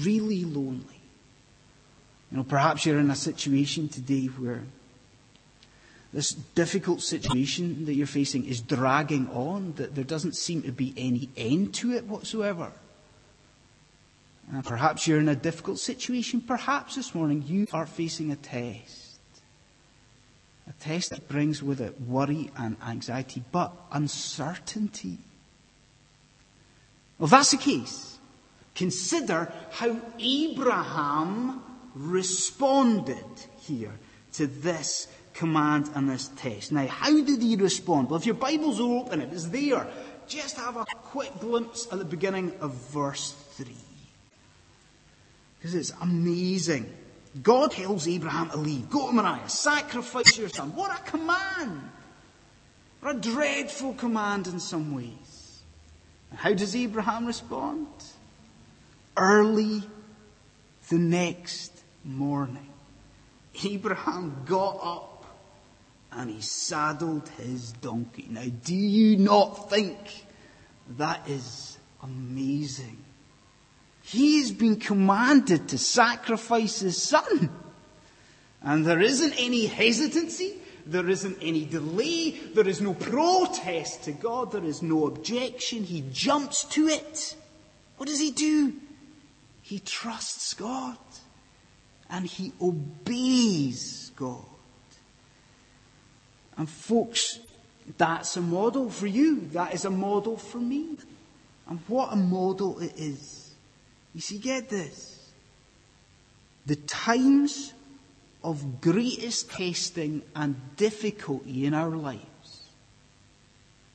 Really 0.00 0.44
lonely. 0.44 0.97
You 2.30 2.38
know, 2.38 2.44
perhaps 2.44 2.84
you're 2.84 2.98
in 2.98 3.10
a 3.10 3.16
situation 3.16 3.88
today 3.88 4.26
where 4.26 4.62
this 6.12 6.32
difficult 6.32 7.02
situation 7.02 7.84
that 7.86 7.94
you're 7.94 8.06
facing 8.06 8.46
is 8.46 8.60
dragging 8.60 9.28
on, 9.28 9.74
that 9.76 9.94
there 9.94 10.04
doesn't 10.04 10.36
seem 10.36 10.62
to 10.62 10.72
be 10.72 10.94
any 10.96 11.28
end 11.36 11.74
to 11.74 11.92
it 11.92 12.04
whatsoever. 12.04 12.72
And 14.50 14.64
perhaps 14.64 15.06
you're 15.06 15.18
in 15.18 15.28
a 15.28 15.36
difficult 15.36 15.78
situation. 15.78 16.40
Perhaps 16.40 16.96
this 16.96 17.14
morning 17.14 17.44
you 17.46 17.66
are 17.72 17.86
facing 17.86 18.32
a 18.32 18.36
test. 18.36 19.20
A 20.66 20.72
test 20.80 21.10
that 21.10 21.28
brings 21.28 21.62
with 21.62 21.80
it 21.80 22.00
worry 22.00 22.50
and 22.56 22.76
anxiety, 22.86 23.42
but 23.52 23.72
uncertainty. 23.92 25.18
Well, 27.18 27.26
if 27.26 27.30
that's 27.30 27.50
the 27.50 27.58
case, 27.58 28.18
consider 28.74 29.52
how 29.70 30.00
Abraham 30.18 31.62
responded 31.94 33.24
here 33.60 33.92
to 34.34 34.46
this 34.46 35.08
command 35.34 35.90
and 35.94 36.08
this 36.08 36.28
test. 36.36 36.72
Now, 36.72 36.86
how 36.86 37.10
did 37.10 37.42
he 37.42 37.56
respond? 37.56 38.10
Well, 38.10 38.18
if 38.18 38.26
your 38.26 38.34
Bibles 38.34 38.80
are 38.80 38.98
open, 38.98 39.20
it 39.20 39.32
is 39.32 39.50
there. 39.50 39.86
Just 40.26 40.56
have 40.56 40.76
a 40.76 40.84
quick 40.84 41.30
glimpse 41.40 41.86
at 41.90 41.98
the 41.98 42.04
beginning 42.04 42.52
of 42.60 42.74
verse 42.74 43.32
3. 43.52 43.66
Because 45.58 45.74
it's 45.74 45.92
amazing. 46.00 46.92
God 47.42 47.72
tells 47.72 48.06
Abraham 48.08 48.50
to 48.50 48.56
leave. 48.56 48.90
Go 48.90 49.08
to 49.08 49.12
Moriah. 49.12 49.48
Sacrifice 49.48 50.36
your 50.38 50.48
son. 50.48 50.74
What 50.74 50.98
a 50.98 51.02
command! 51.10 51.90
What 53.00 53.16
a 53.16 53.18
dreadful 53.20 53.94
command 53.94 54.48
in 54.48 54.58
some 54.58 54.94
ways. 54.94 55.62
How 56.34 56.52
does 56.52 56.74
Abraham 56.74 57.26
respond? 57.26 57.86
Early 59.16 59.82
the 60.88 60.98
next 60.98 61.77
morning, 62.08 62.68
Abraham 63.64 64.42
got 64.46 64.78
up 64.82 65.24
and 66.10 66.30
he 66.30 66.40
saddled 66.40 67.28
his 67.30 67.72
donkey. 67.72 68.26
Now, 68.30 68.46
do 68.64 68.74
you 68.74 69.16
not 69.18 69.70
think 69.70 69.96
that 70.96 71.28
is 71.28 71.78
amazing? 72.02 73.04
He 74.02 74.40
has 74.40 74.52
been 74.52 74.76
commanded 74.76 75.68
to 75.68 75.78
sacrifice 75.78 76.80
his 76.80 77.00
son. 77.00 77.50
And 78.62 78.86
there 78.86 79.00
isn't 79.00 79.34
any 79.38 79.66
hesitancy. 79.66 80.56
There 80.86 81.08
isn't 81.08 81.36
any 81.42 81.66
delay. 81.66 82.30
There 82.30 82.66
is 82.66 82.80
no 82.80 82.94
protest 82.94 84.04
to 84.04 84.12
God. 84.12 84.52
There 84.52 84.64
is 84.64 84.80
no 84.80 85.06
objection. 85.06 85.84
He 85.84 86.04
jumps 86.10 86.64
to 86.64 86.88
it. 86.88 87.36
What 87.98 88.08
does 88.08 88.18
he 88.18 88.30
do? 88.30 88.74
He 89.60 89.78
trusts 89.78 90.54
God. 90.54 90.96
And 92.10 92.26
he 92.26 92.52
obeys 92.60 94.12
God. 94.16 94.44
And 96.56 96.68
folks, 96.68 97.38
that's 97.96 98.36
a 98.36 98.40
model 98.40 98.90
for 98.90 99.06
you. 99.06 99.48
That 99.52 99.74
is 99.74 99.84
a 99.84 99.90
model 99.90 100.36
for 100.36 100.58
me. 100.58 100.96
And 101.68 101.80
what 101.86 102.12
a 102.12 102.16
model 102.16 102.78
it 102.80 102.94
is. 102.96 103.52
You 104.14 104.20
see, 104.20 104.38
get 104.38 104.68
this. 104.68 105.30
The 106.66 106.76
times 106.76 107.72
of 108.42 108.80
greatest 108.80 109.50
testing 109.50 110.22
and 110.34 110.56
difficulty 110.76 111.66
in 111.66 111.74
our 111.74 111.90
lives, 111.90 112.70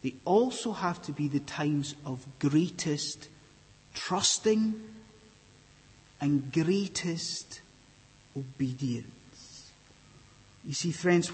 they 0.01 0.15
also 0.25 0.72
have 0.72 1.01
to 1.03 1.12
be 1.12 1.27
the 1.27 1.39
times 1.39 1.96
of 2.05 2.25
greatest 2.39 3.29
trusting 3.93 4.82
and 6.20 6.51
greatest 6.51 7.62
obedience. 8.36 9.72
You 10.66 10.74
see, 10.74 10.92
friends, 10.92 11.32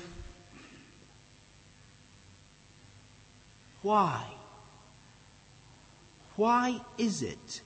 Why? 3.82 4.26
Why 6.36 6.82
is 6.98 7.22
it 7.22 7.62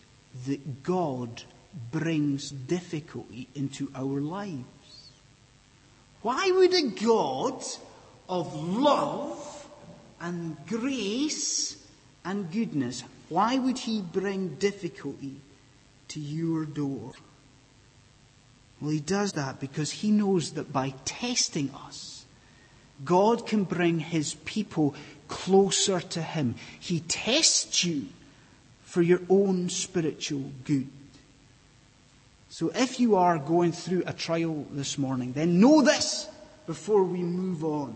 that 0.46 0.84
God 0.84 1.44
brings 1.92 2.50
difficulty 2.52 3.48
into 3.56 3.92
our 3.96 4.22
lives? 4.22 5.10
Why 6.22 6.52
would 6.52 6.74
a 6.74 6.90
God 6.90 7.64
of 8.30 8.56
love 8.56 9.68
and 10.22 10.56
grace 10.68 11.78
and 12.24 12.52
goodness, 12.52 13.04
why 13.30 13.58
would 13.58 13.78
he 13.78 14.02
bring 14.02 14.56
difficulty 14.56 15.42
to 16.10 16.20
your 16.20 16.66
door? 16.66 17.14
Well, 18.82 18.92
he 18.92 19.00
does 19.00 19.34
that 19.34 19.60
because 19.60 19.92
he 19.92 20.12
knows 20.12 20.52
that 20.54 20.74
by 20.74 20.94
testing 21.06 21.72
us, 21.86 22.26
God 23.06 23.48
can 23.48 23.64
bring 23.64 24.00
his 24.00 24.36
people 24.46 24.96
closer 25.34 26.00
to 26.00 26.22
Him. 26.22 26.56
He 26.80 27.00
tests 27.00 27.84
you 27.84 28.06
for 28.84 29.02
your 29.02 29.22
own 29.30 29.68
spiritual 29.70 30.52
good. 30.64 30.88
So 32.50 32.72
if 32.76 33.00
you 33.00 33.16
are 33.16 33.40
going 33.40 33.72
through 33.72 34.04
a 34.06 34.14
trial 34.14 34.68
this 34.70 35.00
morning, 35.00 35.34
then 35.34 35.60
know 35.60 35.82
this 35.82 36.30
before 36.68 37.04
we 37.04 37.24
move 37.24 37.64
on. 37.64 37.96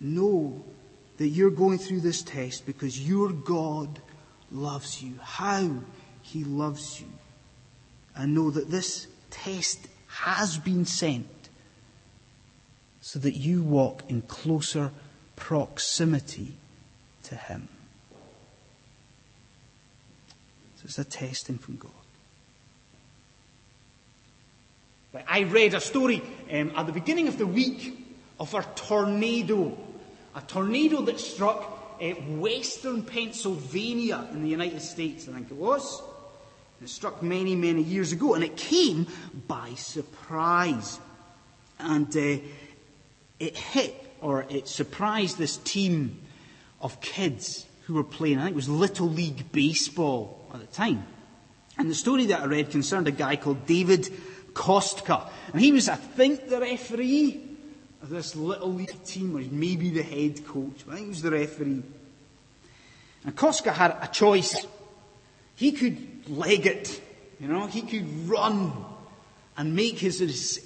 Know 0.00 0.64
that 1.18 1.28
you're 1.28 1.50
going 1.50 1.78
through 1.78 2.00
this 2.00 2.22
test 2.22 2.66
because 2.66 3.08
your 3.08 3.30
God 3.30 4.00
loves 4.50 5.00
you. 5.00 5.14
How 5.22 5.78
He 6.22 6.42
loves 6.42 7.00
you. 7.00 7.06
And 8.16 8.34
know 8.34 8.50
that 8.50 8.68
this 8.68 9.06
test 9.34 9.88
has 10.06 10.58
been 10.58 10.86
sent 10.86 11.26
so 13.00 13.18
that 13.18 13.34
you 13.34 13.62
walk 13.62 14.04
in 14.08 14.22
closer 14.22 14.90
proximity 15.36 16.54
to 17.24 17.34
Him. 17.34 17.68
So 20.76 20.84
it's 20.84 20.98
a 20.98 21.04
testing 21.04 21.58
from 21.58 21.76
God. 21.76 21.90
I 25.28 25.40
read 25.40 25.74
a 25.74 25.80
story 25.80 26.22
um, 26.50 26.72
at 26.76 26.86
the 26.86 26.92
beginning 26.92 27.28
of 27.28 27.38
the 27.38 27.46
week 27.46 27.98
of 28.40 28.54
a 28.54 28.62
tornado. 28.74 29.76
A 30.34 30.40
tornado 30.40 31.02
that 31.02 31.20
struck 31.20 31.96
uh, 32.00 32.06
western 32.36 33.02
Pennsylvania 33.02 34.26
in 34.32 34.42
the 34.42 34.48
United 34.48 34.82
States, 34.82 35.28
I 35.28 35.32
think 35.32 35.50
it 35.50 35.56
was. 35.56 36.02
It 36.84 36.90
struck 36.90 37.22
many, 37.22 37.56
many 37.56 37.82
years 37.82 38.12
ago, 38.12 38.34
and 38.34 38.44
it 38.44 38.58
came 38.58 39.06
by 39.48 39.72
surprise. 39.74 41.00
And 41.78 42.14
uh, 42.14 42.42
it 43.40 43.56
hit 43.56 43.94
or 44.20 44.44
it 44.50 44.68
surprised 44.68 45.38
this 45.38 45.56
team 45.56 46.20
of 46.82 47.00
kids 47.00 47.64
who 47.84 47.94
were 47.94 48.04
playing, 48.04 48.38
I 48.38 48.42
think 48.42 48.52
it 48.52 48.56
was 48.56 48.68
Little 48.68 49.08
League 49.08 49.50
Baseball 49.50 50.46
at 50.52 50.60
the 50.60 50.66
time. 50.66 51.06
And 51.78 51.90
the 51.90 51.94
story 51.94 52.26
that 52.26 52.42
I 52.42 52.44
read 52.44 52.70
concerned 52.70 53.08
a 53.08 53.12
guy 53.12 53.36
called 53.36 53.64
David 53.64 54.10
Kostka. 54.52 55.30
And 55.54 55.62
he 55.62 55.72
was, 55.72 55.88
I 55.88 55.96
think, 55.96 56.50
the 56.50 56.60
referee 56.60 57.40
of 58.02 58.10
this 58.10 58.36
Little 58.36 58.74
League 58.74 59.02
team, 59.06 59.34
or 59.34 59.40
maybe 59.40 59.88
the 59.88 60.02
head 60.02 60.46
coach. 60.46 60.84
I 60.86 60.96
think 60.96 61.00
he 61.04 61.08
was 61.08 61.22
the 61.22 61.30
referee. 61.30 61.82
And 63.24 63.34
Kostka 63.34 63.72
had 63.72 63.96
a 64.02 64.08
choice. 64.08 64.66
He 65.56 65.72
could 65.72 66.13
leg 66.28 66.66
it, 66.66 67.00
you 67.40 67.48
know, 67.48 67.66
he 67.66 67.82
could 67.82 68.28
run 68.28 68.72
and 69.56 69.74
make 69.74 69.98
his, 69.98 70.18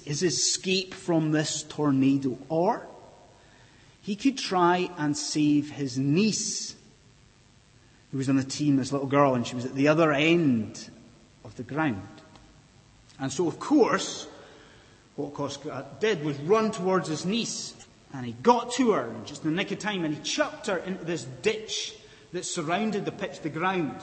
his 0.05 0.23
escape 0.23 0.93
from 0.93 1.31
this 1.31 1.63
tornado. 1.63 2.37
Or 2.49 2.87
he 4.01 4.15
could 4.15 4.37
try 4.37 4.89
and 4.97 5.15
save 5.15 5.71
his 5.71 5.97
niece, 5.97 6.75
who 8.11 8.17
was 8.17 8.29
on 8.29 8.37
the 8.37 8.43
team, 8.43 8.77
this 8.77 8.91
little 8.91 9.07
girl, 9.07 9.35
and 9.35 9.45
she 9.45 9.55
was 9.55 9.65
at 9.65 9.75
the 9.75 9.87
other 9.87 10.11
end 10.11 10.89
of 11.43 11.55
the 11.55 11.63
ground. 11.63 12.07
And 13.19 13.31
so, 13.31 13.47
of 13.47 13.59
course, 13.59 14.27
what 15.15 15.33
Kostka 15.33 15.85
did 15.99 16.23
was 16.23 16.37
run 16.39 16.71
towards 16.71 17.09
his 17.09 17.25
niece, 17.25 17.75
and 18.13 18.25
he 18.25 18.31
got 18.41 18.71
to 18.73 18.91
her 18.91 19.13
just 19.25 19.43
in 19.43 19.51
the 19.51 19.55
nick 19.55 19.71
of 19.71 19.79
time, 19.79 20.05
and 20.05 20.15
he 20.15 20.21
chucked 20.23 20.67
her 20.67 20.77
into 20.77 21.03
this 21.03 21.25
ditch 21.41 21.93
that 22.31 22.45
surrounded 22.45 23.05
the 23.05 23.11
pitch, 23.11 23.41
the 23.41 23.49
ground. 23.49 23.95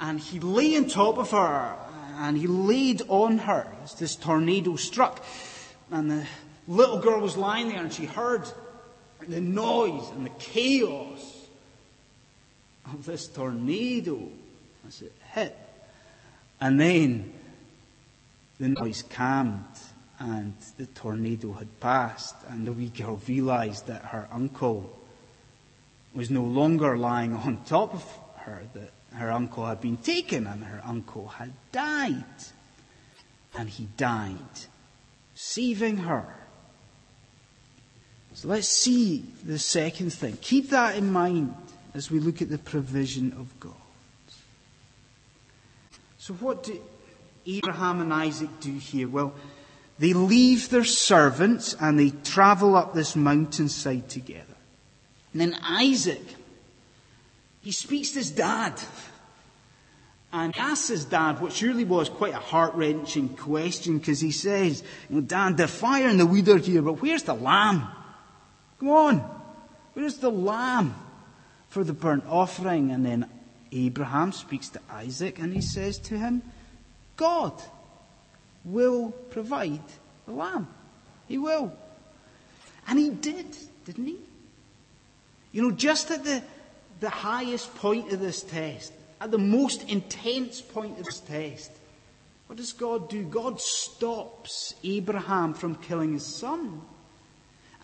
And 0.00 0.20
he 0.20 0.40
lay 0.40 0.76
on 0.76 0.88
top 0.88 1.18
of 1.18 1.30
her, 1.32 1.76
and 2.16 2.36
he 2.36 2.46
laid 2.46 3.02
on 3.08 3.38
her 3.38 3.66
as 3.82 3.94
this 3.94 4.16
tornado 4.16 4.76
struck. 4.76 5.24
And 5.90 6.10
the 6.10 6.26
little 6.66 6.98
girl 6.98 7.20
was 7.20 7.36
lying 7.36 7.68
there, 7.68 7.80
and 7.80 7.92
she 7.92 8.04
heard 8.04 8.44
the 9.26 9.40
noise 9.40 10.08
and 10.10 10.24
the 10.24 10.30
chaos 10.38 11.46
of 12.84 13.04
this 13.04 13.26
tornado 13.26 14.28
as 14.86 15.02
it 15.02 15.12
hit. 15.34 15.56
And 16.60 16.80
then 16.80 17.32
the 18.58 18.68
noise 18.68 19.02
calmed 19.02 19.64
and 20.18 20.54
the 20.76 20.86
tornado 20.86 21.52
had 21.52 21.80
passed, 21.80 22.34
and 22.48 22.66
the 22.66 22.72
wee 22.72 22.88
girl 22.88 23.20
realized 23.28 23.86
that 23.86 24.06
her 24.06 24.28
uncle 24.32 24.98
was 26.12 26.28
no 26.30 26.42
longer 26.42 26.96
lying 26.96 27.34
on 27.34 27.62
top 27.64 27.94
of 27.94 28.04
her, 28.38 28.62
that 28.74 28.90
her 29.14 29.30
uncle 29.30 29.66
had 29.66 29.80
been 29.80 29.96
taken 29.96 30.46
and 30.46 30.64
her 30.64 30.80
uncle 30.84 31.28
had 31.28 31.52
died. 31.72 32.24
And 33.56 33.68
he 33.68 33.88
died, 33.96 34.38
saving 35.34 35.98
her. 35.98 36.36
So 38.34 38.48
let's 38.48 38.68
see 38.68 39.24
the 39.44 39.58
second 39.58 40.12
thing. 40.12 40.36
Keep 40.40 40.70
that 40.70 40.96
in 40.96 41.10
mind 41.10 41.54
as 41.94 42.10
we 42.10 42.20
look 42.20 42.40
at 42.40 42.50
the 42.50 42.58
provision 42.58 43.32
of 43.32 43.58
God. 43.58 43.72
So, 46.18 46.34
what 46.34 46.62
do 46.62 46.78
Abraham 47.46 48.00
and 48.00 48.12
Isaac 48.12 48.50
do 48.60 48.72
here? 48.72 49.08
Well, 49.08 49.34
they 49.98 50.12
leave 50.12 50.68
their 50.68 50.84
servants 50.84 51.74
and 51.80 51.98
they 51.98 52.10
travel 52.10 52.76
up 52.76 52.94
this 52.94 53.16
mountainside 53.16 54.08
together. 54.08 54.44
And 55.32 55.40
then 55.40 55.58
Isaac, 55.62 56.22
he 57.68 57.72
speaks 57.72 58.12
to 58.12 58.20
his 58.20 58.30
dad. 58.30 58.80
And 60.32 60.56
asks 60.56 60.88
his 60.88 61.04
dad 61.04 61.38
what 61.38 61.52
surely 61.52 61.84
was 61.84 62.08
quite 62.08 62.32
a 62.32 62.38
heart 62.38 62.74
wrenching 62.74 63.36
question 63.36 63.98
because 63.98 64.20
he 64.20 64.30
says, 64.30 64.82
you 65.10 65.16
know, 65.16 65.20
Dad, 65.20 65.58
the 65.58 65.68
fire 65.68 66.08
and 66.08 66.18
the 66.18 66.24
weed 66.24 66.48
are 66.48 66.56
here, 66.56 66.80
but 66.80 67.02
where's 67.02 67.24
the 67.24 67.34
lamb? 67.34 67.86
Come 68.80 68.88
on. 68.88 69.42
Where's 69.92 70.16
the 70.16 70.30
lamb 70.30 70.94
for 71.68 71.84
the 71.84 71.92
burnt 71.92 72.24
offering? 72.26 72.90
And 72.90 73.04
then 73.04 73.28
Abraham 73.70 74.32
speaks 74.32 74.70
to 74.70 74.80
Isaac 74.90 75.38
and 75.38 75.52
he 75.52 75.60
says 75.60 75.98
to 76.08 76.16
him, 76.16 76.40
God 77.16 77.52
will 78.64 79.10
provide 79.10 79.84
the 80.24 80.32
lamb. 80.32 80.68
He 81.26 81.36
will. 81.36 81.74
And 82.86 82.98
he 82.98 83.10
did, 83.10 83.54
didn't 83.84 84.06
he? 84.06 84.20
You 85.52 85.64
know, 85.64 85.70
just 85.70 86.10
at 86.10 86.24
the, 86.24 86.42
the 87.00 87.10
highest 87.10 87.74
point 87.76 88.12
of 88.12 88.20
this 88.20 88.42
test, 88.42 88.92
at 89.20 89.30
the 89.30 89.38
most 89.38 89.88
intense 89.88 90.60
point 90.60 90.98
of 90.98 91.04
this 91.04 91.20
test, 91.20 91.70
what 92.46 92.56
does 92.56 92.72
God 92.72 93.10
do? 93.10 93.24
God 93.24 93.60
stops 93.60 94.74
Abraham 94.82 95.54
from 95.54 95.74
killing 95.76 96.14
his 96.14 96.24
son. 96.24 96.80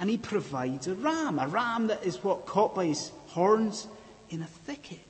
And 0.01 0.11
he 0.11 0.17
provides 0.19 0.89
a 0.89 0.95
ram, 0.95 1.39
a 1.39 1.47
ram 1.47 1.87
that 1.89 2.03
is 2.05 2.25
what 2.25 2.47
caught 2.47 2.75
by 2.75 2.87
his 2.87 3.13
horns 3.29 3.87
in 4.31 4.43
a 4.43 4.47
thicket. 4.47 5.05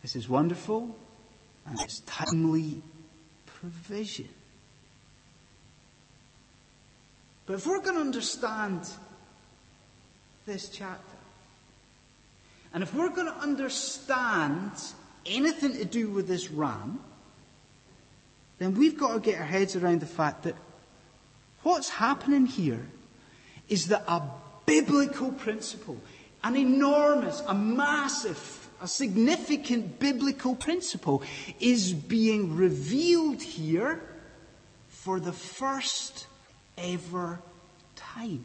This 0.00 0.16
is 0.16 0.28
wonderful 0.28 0.96
and 1.66 1.80
it's 1.80 2.00
timely 2.00 2.82
provision. 3.44 4.28
But 7.46 7.54
if 7.54 7.66
we're 7.66 7.82
going 7.82 7.96
to 7.96 8.00
understand 8.00 8.88
this 10.46 10.68
chapter, 10.68 11.15
and 12.76 12.82
if 12.82 12.92
we're 12.92 13.08
going 13.08 13.26
to 13.26 13.38
understand 13.38 14.70
anything 15.24 15.72
to 15.78 15.86
do 15.86 16.10
with 16.10 16.28
this 16.28 16.50
ram, 16.50 17.00
then 18.58 18.74
we've 18.74 18.98
got 18.98 19.14
to 19.14 19.20
get 19.20 19.40
our 19.40 19.46
heads 19.46 19.76
around 19.76 20.00
the 20.00 20.06
fact 20.06 20.42
that 20.42 20.54
what's 21.62 21.88
happening 21.88 22.44
here 22.44 22.86
is 23.70 23.86
that 23.86 24.04
a 24.06 24.20
biblical 24.66 25.32
principle, 25.32 25.96
an 26.44 26.54
enormous, 26.54 27.42
a 27.48 27.54
massive, 27.54 28.68
a 28.82 28.86
significant 28.86 29.98
biblical 29.98 30.54
principle 30.54 31.22
is 31.58 31.94
being 31.94 32.56
revealed 32.56 33.40
here 33.40 34.02
for 34.88 35.18
the 35.18 35.32
first 35.32 36.26
ever 36.76 37.40
time. 37.94 38.44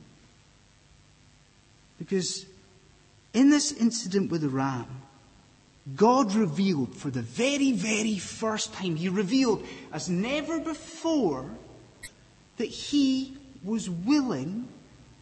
Because 1.99 2.45
in 3.33 3.49
this 3.49 3.71
incident 3.71 4.31
with 4.31 4.41
the 4.41 4.49
ram, 4.49 5.03
God 5.95 6.33
revealed 6.35 6.95
for 6.95 7.09
the 7.09 7.21
very, 7.21 7.71
very 7.71 8.17
first 8.17 8.73
time, 8.73 8.95
He 8.95 9.09
revealed 9.09 9.65
as 9.91 10.09
never 10.09 10.59
before 10.59 11.49
that 12.57 12.67
He 12.67 13.37
was 13.63 13.89
willing 13.89 14.67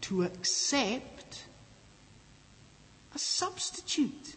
to 0.02 0.24
accept 0.24 1.46
a 3.14 3.20
substitute. 3.20 4.36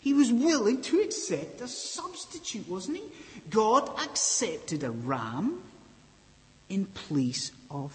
He 0.00 0.12
was 0.14 0.32
willing 0.32 0.82
to 0.82 1.00
accept 1.00 1.60
a 1.60 1.68
substitute, 1.68 2.68
wasn't 2.68 2.98
he? 2.98 3.04
God 3.50 3.88
accepted 4.00 4.84
a 4.84 4.90
ram 4.90 5.62
in 6.68 6.86
place 6.86 7.50
of 7.70 7.92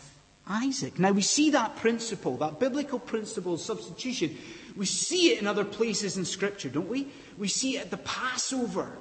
Isaac. 0.47 0.99
Now 0.99 1.11
we 1.11 1.21
see 1.21 1.51
that 1.51 1.77
principle, 1.77 2.37
that 2.37 2.59
biblical 2.59 2.99
principle 2.99 3.53
of 3.53 3.61
substitution. 3.61 4.37
We 4.75 4.85
see 4.85 5.31
it 5.31 5.41
in 5.41 5.47
other 5.47 5.65
places 5.65 6.17
in 6.17 6.25
Scripture, 6.25 6.69
don't 6.69 6.89
we? 6.89 7.07
We 7.37 7.47
see 7.47 7.77
it 7.77 7.81
at 7.81 7.91
the 7.91 7.97
Passover. 7.97 8.91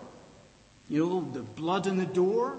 You 0.89 1.07
know, 1.07 1.31
the 1.33 1.43
blood 1.43 1.87
on 1.87 1.97
the 1.97 2.07
door 2.07 2.59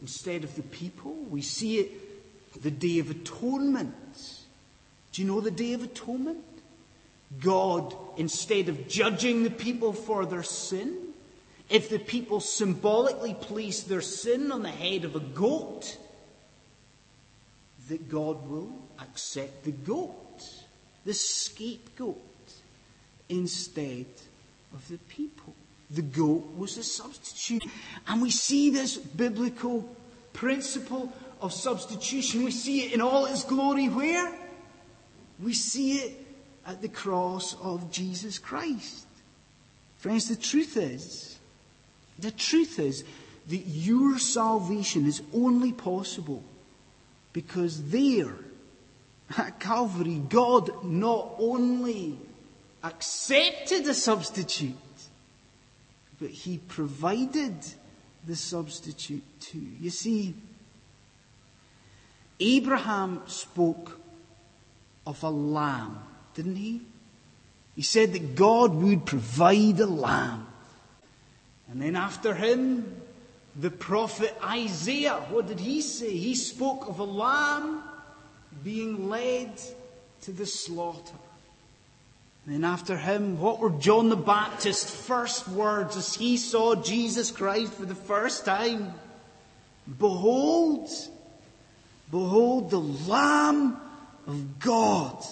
instead 0.00 0.44
of 0.44 0.54
the 0.54 0.62
people. 0.62 1.14
We 1.28 1.42
see 1.42 1.78
it 1.78 2.62
the 2.62 2.70
Day 2.70 2.98
of 2.98 3.10
Atonement. 3.10 3.94
Do 5.12 5.22
you 5.22 5.28
know 5.28 5.40
the 5.40 5.50
Day 5.50 5.72
of 5.72 5.82
Atonement? 5.82 6.44
God, 7.40 7.94
instead 8.16 8.68
of 8.68 8.88
judging 8.88 9.44
the 9.44 9.50
people 9.50 9.92
for 9.92 10.26
their 10.26 10.42
sin, 10.42 10.96
if 11.68 11.88
the 11.88 12.00
people 12.00 12.40
symbolically 12.40 13.34
place 13.34 13.82
their 13.82 14.00
sin 14.00 14.50
on 14.50 14.62
the 14.62 14.68
head 14.68 15.04
of 15.04 15.14
a 15.14 15.20
goat, 15.20 15.96
that 17.88 18.08
God 18.08 18.48
will 18.48 18.72
accept 19.00 19.64
the 19.64 19.70
goat, 19.70 20.42
the 21.04 21.14
scapegoat, 21.14 22.16
instead 23.30 24.06
of 24.74 24.86
the 24.88 24.98
people. 25.08 25.54
The 25.90 26.02
goat 26.02 26.56
was 26.56 26.76
a 26.76 26.82
substitute. 26.82 27.64
And 28.06 28.20
we 28.20 28.30
see 28.30 28.70
this 28.70 28.96
biblical 28.96 29.88
principle 30.32 31.12
of 31.40 31.52
substitution. 31.52 32.44
We 32.44 32.50
see 32.50 32.82
it 32.82 32.92
in 32.92 33.00
all 33.00 33.26
its 33.26 33.44
glory 33.44 33.88
where? 33.88 34.32
We 35.42 35.54
see 35.54 35.98
it 35.98 36.26
at 36.66 36.82
the 36.82 36.88
cross 36.88 37.56
of 37.62 37.90
Jesus 37.90 38.38
Christ. 38.38 39.06
Friends, 39.98 40.28
the 40.28 40.36
truth 40.36 40.76
is, 40.76 41.38
the 42.18 42.30
truth 42.30 42.78
is 42.78 43.04
that 43.48 43.56
your 43.66 44.18
salvation 44.18 45.06
is 45.06 45.22
only 45.32 45.72
possible 45.72 46.42
because 47.32 47.90
there, 47.90 48.34
at 49.36 49.60
Calvary, 49.60 50.22
God 50.28 50.84
not 50.84 51.34
only 51.38 52.18
accepted 52.82 53.84
the 53.84 53.94
substitute, 53.94 54.74
but 56.20 56.30
He 56.30 56.58
provided 56.58 57.54
the 58.26 58.36
substitute 58.36 59.24
too. 59.40 59.66
You 59.80 59.90
see, 59.90 60.34
Abraham 62.38 63.22
spoke 63.26 64.00
of 65.06 65.22
a 65.22 65.30
lamb, 65.30 65.98
didn't 66.34 66.56
he? 66.56 66.82
He 67.76 67.82
said 67.82 68.12
that 68.12 68.34
God 68.34 68.74
would 68.74 69.06
provide 69.06 69.80
a 69.80 69.86
lamb. 69.86 70.46
And 71.70 71.80
then 71.80 71.96
after 71.96 72.34
him, 72.34 72.96
the 73.56 73.70
prophet 73.70 74.34
Isaiah, 74.44 75.22
what 75.30 75.46
did 75.46 75.60
he 75.60 75.80
say? 75.80 76.10
He 76.10 76.34
spoke 76.34 76.88
of 76.88 76.98
a 76.98 77.04
lamb 77.04 77.82
being 78.64 79.08
led 79.08 79.50
to 80.22 80.32
the 80.32 80.46
slaughter. 80.46 81.14
And 82.46 82.54
then 82.54 82.64
after 82.64 82.96
him, 82.96 83.38
what 83.38 83.58
were 83.58 83.70
John 83.70 84.08
the 84.08 84.16
Baptist's 84.16 84.90
first 84.90 85.46
words 85.48 85.96
as 85.96 86.14
he 86.14 86.36
saw 86.36 86.74
Jesus 86.74 87.30
Christ 87.30 87.72
for 87.74 87.86
the 87.86 87.94
first 87.94 88.44
time? 88.44 88.92
Behold, 89.98 90.88
behold 92.10 92.70
the 92.70 92.80
Lamb 92.80 93.76
of 94.26 94.58
God 94.58 95.22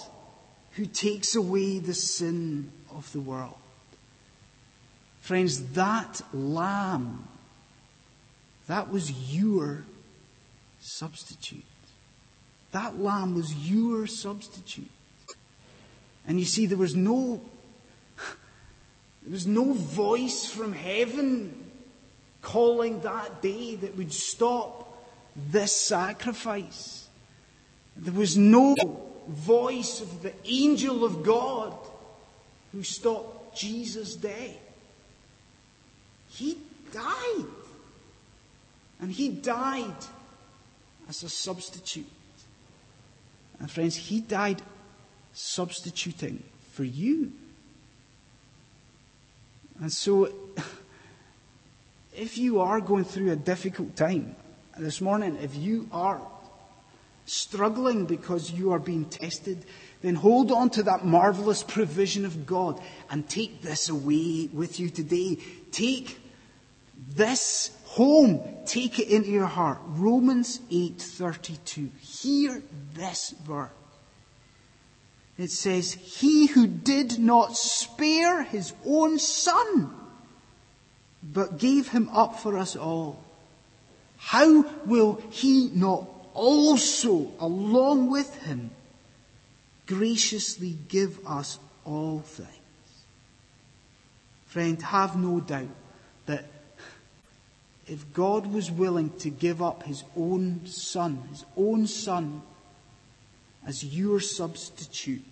who 0.73 0.85
takes 0.85 1.35
away 1.35 1.79
the 1.79 1.93
sin 1.93 2.71
of 2.91 3.11
the 3.11 3.19
world. 3.19 3.57
Friends, 5.21 5.73
that 5.73 6.21
Lamb, 6.33 7.27
that 8.67 8.89
was 8.91 9.11
your 9.33 9.83
substitute. 10.79 11.68
That 12.71 12.99
Lamb 12.99 13.35
was 13.35 13.53
your 13.53 14.07
substitute. 14.07 14.91
And 16.27 16.39
you 16.39 16.45
see, 16.45 16.65
there 16.65 16.77
was 16.77 16.95
no, 16.95 17.41
there 19.23 19.31
was 19.31 19.47
no 19.47 19.73
voice 19.73 20.45
from 20.45 20.73
heaven 20.73 21.71
calling 22.41 23.01
that 23.01 23.41
day 23.41 23.75
that 23.75 23.97
would 23.97 24.13
stop 24.13 25.03
this 25.35 25.75
sacrifice. 25.75 27.07
There 27.97 28.13
was 28.13 28.37
no 28.37 28.75
voice 29.27 30.01
of 30.01 30.21
the 30.21 30.33
angel 30.45 31.03
of 31.03 31.23
God 31.23 31.75
who 32.71 32.83
stopped 32.83 33.57
Jesus' 33.57 34.15
death. 34.15 34.57
He 36.29 36.57
died. 36.93 37.45
And 39.01 39.11
he 39.11 39.29
died 39.29 39.95
as 41.07 41.23
a 41.23 41.29
substitute. 41.29 42.05
And 43.59 43.69
friends, 43.69 43.95
he 43.95 44.21
died 44.21 44.61
substituting 45.33 46.43
for 46.71 46.83
you. 46.83 47.31
And 49.81 49.91
so, 49.91 50.31
if 52.15 52.37
you 52.37 52.59
are 52.59 52.81
going 52.81 53.05
through 53.05 53.31
a 53.31 53.35
difficult 53.35 53.95
time 53.95 54.35
this 54.77 55.01
morning, 55.01 55.37
if 55.41 55.55
you 55.55 55.87
are 55.91 56.21
struggling 57.25 58.05
because 58.05 58.51
you 58.51 58.71
are 58.71 58.79
being 58.79 59.05
tested, 59.05 59.65
then 60.01 60.15
hold 60.15 60.51
on 60.51 60.69
to 60.71 60.83
that 60.83 61.05
marvelous 61.05 61.63
provision 61.63 62.25
of 62.25 62.45
God 62.45 62.81
and 63.09 63.27
take 63.29 63.61
this 63.61 63.89
away 63.89 64.49
with 64.51 64.79
you 64.79 64.89
today. 64.89 65.37
Take 65.71 66.17
this 67.07 67.71
home. 67.85 68.41
Take 68.65 68.99
it 68.99 69.09
into 69.09 69.29
your 69.29 69.45
heart. 69.45 69.79
Romans 69.85 70.59
8:32. 70.71 71.89
Hear 71.99 72.61
this 72.93 73.31
verse. 73.45 73.71
It 75.37 75.51
says, 75.51 75.93
He 75.93 76.47
who 76.47 76.67
did 76.67 77.17
not 77.17 77.55
spare 77.55 78.43
his 78.43 78.73
own 78.85 79.19
son, 79.19 79.95
but 81.23 81.57
gave 81.57 81.87
him 81.87 82.09
up 82.09 82.39
for 82.39 82.57
us 82.57 82.75
all, 82.75 83.23
how 84.17 84.63
will 84.85 85.21
he 85.29 85.69
not 85.73 86.09
also, 86.33 87.31
along 87.39 88.09
with 88.11 88.35
him, 88.43 88.71
graciously 89.87 90.77
give 90.89 91.25
us 91.25 91.57
all 91.85 92.19
things? 92.19 92.49
Friend, 94.47 94.81
have 94.81 95.15
no 95.15 95.39
doubt 95.39 95.69
that 96.25 96.58
if 97.89 98.13
God 98.13 98.47
was 98.47 98.69
willing 98.69 99.09
to 99.17 99.29
give 99.29 99.61
up 99.61 99.83
his 99.83 100.03
own 100.15 100.65
son, 100.65 101.23
his 101.29 101.45
own 101.57 101.87
son, 101.87 102.41
as 103.65 103.83
your 103.83 104.19
substitute, 104.19 105.23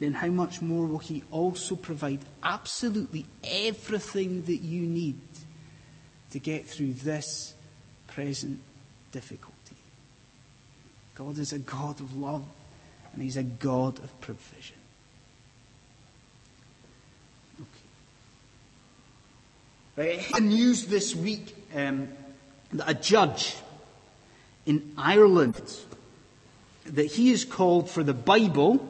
then 0.00 0.14
how 0.14 0.28
much 0.28 0.62
more 0.62 0.86
will 0.86 0.98
He 0.98 1.22
also 1.30 1.76
provide 1.76 2.20
absolutely 2.42 3.26
everything 3.44 4.42
that 4.44 4.56
you 4.56 4.82
need 4.82 5.20
to 6.30 6.38
get 6.38 6.66
through 6.66 6.94
this 6.94 7.54
present 8.06 8.60
difficulty? 9.12 9.76
God 11.14 11.38
is 11.38 11.52
a 11.52 11.58
God 11.58 12.00
of 12.00 12.16
love 12.16 12.44
and 13.12 13.22
He's 13.22 13.36
a 13.36 13.42
God 13.42 13.98
of 13.98 14.20
provision. 14.20 14.79
Right, 19.96 20.40
news 20.40 20.86
this 20.86 21.16
week 21.16 21.52
um, 21.74 22.08
that 22.72 22.88
a 22.88 22.94
judge 22.94 23.56
in 24.64 24.92
Ireland 24.96 25.60
that 26.84 27.06
he 27.06 27.32
is 27.32 27.44
called 27.44 27.90
for 27.90 28.04
the 28.04 28.14
Bible 28.14 28.88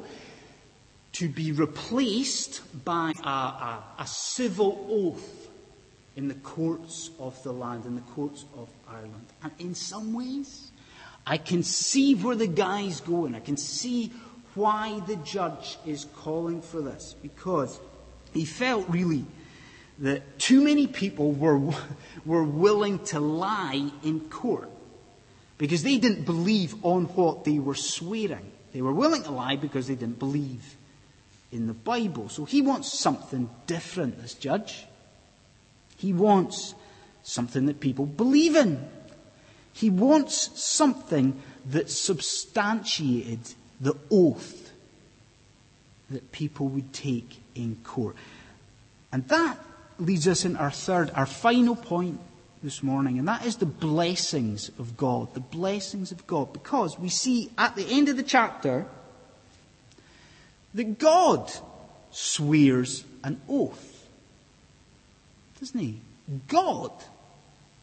to 1.13 1.29
be 1.29 1.53
replaced 1.53 2.61
by 2.85 3.15
a, 3.25 3.29
a, 3.29 3.85
a, 4.01 4.07
civil 4.07 4.87
oath 4.91 5.49
in 6.17 6.29
the 6.29 6.35
courts 6.35 7.11
of 7.19 7.43
the 7.45 7.53
land, 7.53 7.87
in 7.87 7.95
the 7.95 8.03
courts 8.03 8.45
of 8.55 8.69
Ireland. 8.87 9.27
And 9.43 9.53
in 9.59 9.75
some 9.75 10.13
ways, 10.13 10.71
I 11.27 11.39
can 11.39 11.63
see 11.63 12.15
where 12.15 12.37
the 12.37 12.47
guy's 12.47 13.01
going. 13.01 13.35
I 13.35 13.41
can 13.41 13.57
see 13.57 14.13
why 14.55 15.01
the 15.07 15.17
judge 15.17 15.79
is 15.87 16.05
calling 16.17 16.61
for 16.61 16.83
this. 16.83 17.17
Because 17.23 17.81
he 18.35 18.45
felt 18.45 18.87
really 18.91 19.25
that 20.01 20.39
too 20.39 20.63
many 20.63 20.87
people 20.87 21.33
were, 21.33 21.59
were 22.25 22.45
willing 22.45 22.99
to 23.07 23.21
lie 23.21 23.91
in 24.03 24.21
court 24.31 24.71
because 25.59 25.83
they 25.83 25.99
didn't 25.99 26.25
believe 26.25 26.75
on 26.85 27.05
what 27.05 27.45
they 27.45 27.59
were 27.59 27.75
swearing. 27.75 28.51
They 28.73 28.81
were 28.81 28.95
willing 28.95 29.23
to 29.25 29.31
lie 29.31 29.57
because 29.57 29.89
they 29.89 29.95
didn't 29.95 30.19
believe 30.19 30.77
in 31.53 31.67
the 31.67 31.75
Bible. 31.75 32.29
So 32.31 32.45
he 32.45 32.63
wants 32.63 32.99
something 32.99 33.51
different, 33.67 34.23
this 34.23 34.35
judge. 34.35 34.87
He 35.99 36.15
wants 36.15 36.75
something 37.23 37.67
that 37.67 37.81
people 37.81 38.07
believe 38.07 38.57
in. 38.57 38.83
He 39.75 39.91
wants 39.91 40.63
something 40.63 41.43
that 41.67 41.91
substantiated 41.91 43.41
the 43.81 43.95
oath 44.11 44.73
that 46.09 46.33
people 46.33 46.69
would 46.69 46.93
take 46.93 47.41
in 47.55 47.77
court. 47.85 48.17
And 49.13 49.29
that 49.29 49.59
leads 50.01 50.27
us 50.27 50.45
in 50.45 50.57
our 50.57 50.71
third, 50.71 51.11
our 51.15 51.27
final 51.27 51.77
point 51.77 52.19
this 52.63 52.83
morning, 52.83 53.19
and 53.19 53.29
that 53.29 53.47
is 53.47 53.57
the 53.57 53.67
blessings 53.67 54.71
of 54.79 54.97
God. 54.97 55.33
The 55.35 55.41
blessings 55.41 56.13
of 56.13 56.27
God. 56.27 56.53
Because 56.53 56.99
we 56.99 57.09
see 57.09 57.51
at 57.57 57.77
the 57.77 57.87
end 57.87 58.09
of 58.09 58.17
the 58.17 58.23
chapter 58.23 58.87
that 60.75 60.99
God 60.99 61.51
swears 62.11 63.05
an 63.25 63.41
oath. 63.49 64.09
Doesn't 65.59 65.81
he? 65.81 66.01
God 66.49 66.93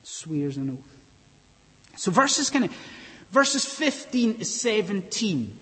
swears 0.04 0.58
an 0.58 0.70
oath. 0.72 2.00
So 2.00 2.12
verses 2.12 2.50
kind 2.50 2.66
of, 2.66 2.76
verses 3.32 3.66
15 3.66 4.40
to 4.40 4.46
17, 4.46 5.60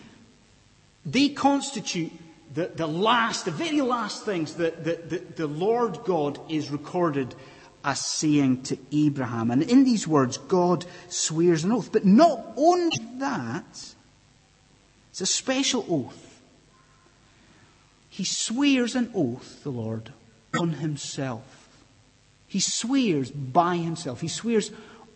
they 1.05 1.29
constitute 1.29 2.11
the, 2.55 2.71
the 2.73 2.87
last, 2.87 3.45
the 3.45 3.51
very 3.51 3.81
last 3.81 4.23
things 4.25 4.55
that, 4.55 4.85
that, 4.85 5.09
that 5.09 5.35
the 5.35 5.47
Lord 5.47 5.99
God 6.05 6.39
is 6.49 6.71
recorded 6.71 7.35
as 7.83 7.99
saying 7.99 8.63
to 8.63 8.77
Abraham. 8.91 9.51
And 9.51 9.61
in 9.61 9.83
these 9.83 10.07
words, 10.07 10.37
God 10.37 10.85
swears 11.09 11.65
an 11.65 11.73
oath. 11.73 11.91
But 11.91 12.05
not 12.05 12.53
only 12.55 12.97
that, 13.19 13.93
it's 15.11 15.21
a 15.21 15.25
special 15.25 15.85
oath. 15.89 16.41
He 18.09 18.23
swears 18.23 18.95
an 18.95 19.11
oath, 19.13 19.61
the 19.63 19.69
Lord, 19.69 20.13
on 20.57 20.71
himself. 20.71 21.67
He 22.47 22.61
swears 22.61 23.31
by 23.31 23.75
himself. 23.75 24.21
He 24.21 24.29
swears 24.29 24.71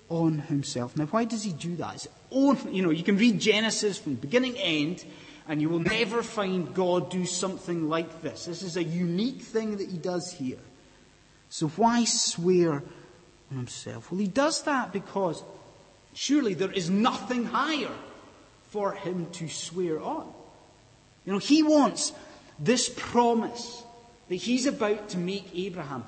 on 0.09 0.39
himself. 0.39 0.97
Now, 0.97 1.05
why 1.05 1.23
does 1.23 1.43
he 1.43 1.53
do 1.53 1.77
that? 1.77 2.05
You 2.31 2.81
know, 2.81 2.89
you 2.89 3.03
can 3.03 3.17
read 3.17 3.39
Genesis 3.39 3.97
from 3.97 4.15
beginning 4.15 4.55
to 4.55 4.59
end, 4.59 5.05
and 5.49 5.59
you 5.59 5.67
will 5.67 5.79
never 5.79 6.21
find 6.21 6.75
God 6.75 7.09
do 7.09 7.25
something 7.25 7.89
like 7.89 8.21
this. 8.21 8.45
This 8.45 8.61
is 8.61 8.77
a 8.77 8.83
unique 8.83 9.41
thing 9.41 9.77
that 9.77 9.89
he 9.89 9.97
does 9.97 10.31
here. 10.31 10.59
So 11.49 11.69
why 11.69 12.05
swear 12.05 12.83
on 13.49 13.57
himself? 13.57 14.11
Well, 14.11 14.21
he 14.21 14.27
does 14.27 14.61
that 14.63 14.93
because 14.93 15.43
surely 16.13 16.53
there 16.53 16.71
is 16.71 16.91
nothing 16.91 17.45
higher 17.45 17.91
for 18.69 18.91
him 18.91 19.25
to 19.31 19.49
swear 19.49 19.99
on. 19.99 20.31
You 21.25 21.33
know, 21.33 21.39
he 21.39 21.63
wants 21.63 22.13
this 22.59 22.87
promise 22.95 23.83
that 24.27 24.35
he's 24.35 24.67
about 24.67 25.09
to 25.09 25.17
make 25.17 25.49
Abraham. 25.55 26.03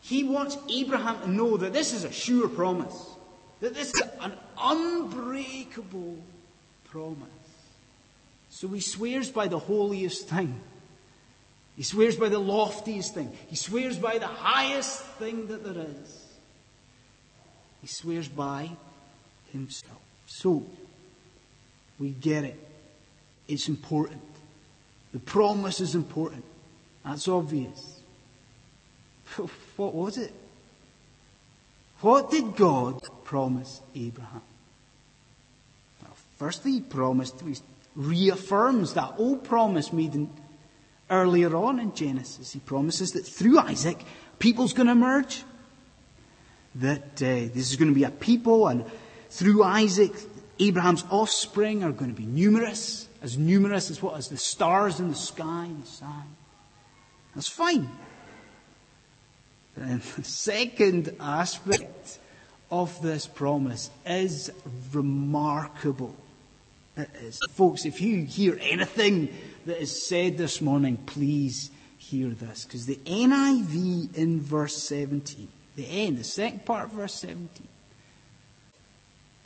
He 0.00 0.24
wants 0.24 0.58
Abraham 0.68 1.20
to 1.20 1.30
know 1.30 1.56
that 1.56 1.72
this 1.72 1.92
is 1.92 2.02
a 2.02 2.10
sure 2.10 2.48
promise. 2.48 3.10
That 3.60 3.74
this 3.74 3.94
is 3.94 4.02
an 4.20 4.32
unbreakable 4.58 6.18
promise. 6.86 7.28
So 8.54 8.68
he 8.68 8.80
swears 8.80 9.30
by 9.30 9.48
the 9.48 9.58
holiest 9.58 10.28
thing. 10.28 10.60
He 11.76 11.82
swears 11.82 12.14
by 12.14 12.28
the 12.28 12.38
loftiest 12.38 13.12
thing. 13.12 13.32
He 13.48 13.56
swears 13.56 13.98
by 13.98 14.18
the 14.18 14.28
highest 14.28 15.02
thing 15.18 15.48
that 15.48 15.64
there 15.64 15.84
is. 15.84 16.24
He 17.80 17.88
swears 17.88 18.28
by 18.28 18.70
himself. 19.50 19.98
So, 20.26 20.64
we 21.98 22.10
get 22.10 22.44
it. 22.44 22.56
It's 23.48 23.68
important. 23.68 24.22
The 25.12 25.18
promise 25.18 25.80
is 25.80 25.96
important. 25.96 26.44
That's 27.04 27.26
obvious. 27.26 28.00
What 29.74 29.94
was 29.94 30.16
it? 30.16 30.32
What 32.02 32.30
did 32.30 32.54
God 32.54 33.02
promise 33.24 33.80
Abraham? 33.96 34.42
Well, 36.02 36.16
firstly, 36.38 36.74
he 36.74 36.80
promised, 36.82 37.42
reaffirms 37.94 38.94
that 38.94 39.14
old 39.18 39.44
promise 39.44 39.92
made 39.92 40.14
in, 40.14 40.30
earlier 41.10 41.54
on 41.54 41.78
in 41.78 41.94
Genesis. 41.94 42.52
He 42.52 42.60
promises 42.60 43.12
that 43.12 43.26
through 43.26 43.58
Isaac, 43.58 43.98
people's 44.38 44.72
going 44.72 44.86
to 44.86 44.92
emerge. 44.92 45.44
That 46.76 47.22
uh, 47.22 47.52
this 47.54 47.70
is 47.70 47.76
going 47.76 47.90
to 47.90 47.94
be 47.94 48.02
a 48.02 48.10
people, 48.10 48.66
and 48.66 48.84
through 49.30 49.62
Isaac, 49.62 50.12
Abraham's 50.58 51.04
offspring 51.08 51.84
are 51.84 51.92
going 51.92 52.12
to 52.12 52.20
be 52.20 52.26
numerous, 52.26 53.08
as 53.22 53.38
numerous 53.38 53.90
as 53.90 54.02
what 54.02 54.16
as 54.16 54.28
the 54.28 54.36
stars 54.36 54.98
in 54.98 55.08
the 55.08 55.14
sky 55.14 55.66
and 55.66 55.82
the 55.82 55.86
sun. 55.86 56.24
That's 57.34 57.48
fine. 57.48 57.88
And 59.76 60.00
the 60.16 60.24
second 60.24 61.14
aspect 61.20 62.18
of 62.70 63.00
this 63.02 63.26
promise 63.26 63.90
is 64.04 64.50
remarkable. 64.92 66.16
Folks, 67.50 67.84
if 67.84 68.00
you 68.00 68.24
hear 68.24 68.58
anything 68.60 69.28
that 69.66 69.80
is 69.80 70.06
said 70.06 70.38
this 70.38 70.60
morning, 70.60 70.96
please 70.96 71.70
hear 71.98 72.28
this. 72.28 72.64
Because 72.64 72.86
the 72.86 73.00
NIV 73.04 74.14
in 74.14 74.40
verse 74.40 74.76
17, 74.76 75.48
the 75.74 75.86
end, 75.86 76.18
the 76.18 76.24
second 76.24 76.64
part 76.64 76.84
of 76.84 76.92
verse 76.92 77.14
17, 77.14 77.66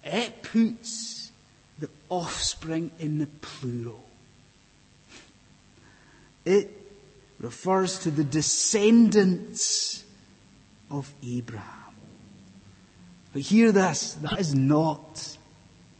it 0.04 0.42
puts 0.42 1.30
the 1.78 1.88
offspring 2.10 2.90
in 2.98 3.18
the 3.18 3.26
plural. 3.26 4.04
It 6.44 6.70
refers 7.40 8.00
to 8.00 8.10
the 8.10 8.24
descendants 8.24 10.04
of 10.90 11.12
Abraham. 11.24 11.94
But 13.32 13.42
hear 13.42 13.72
this, 13.72 14.14
that 14.14 14.38
is 14.38 14.54
not 14.54 15.36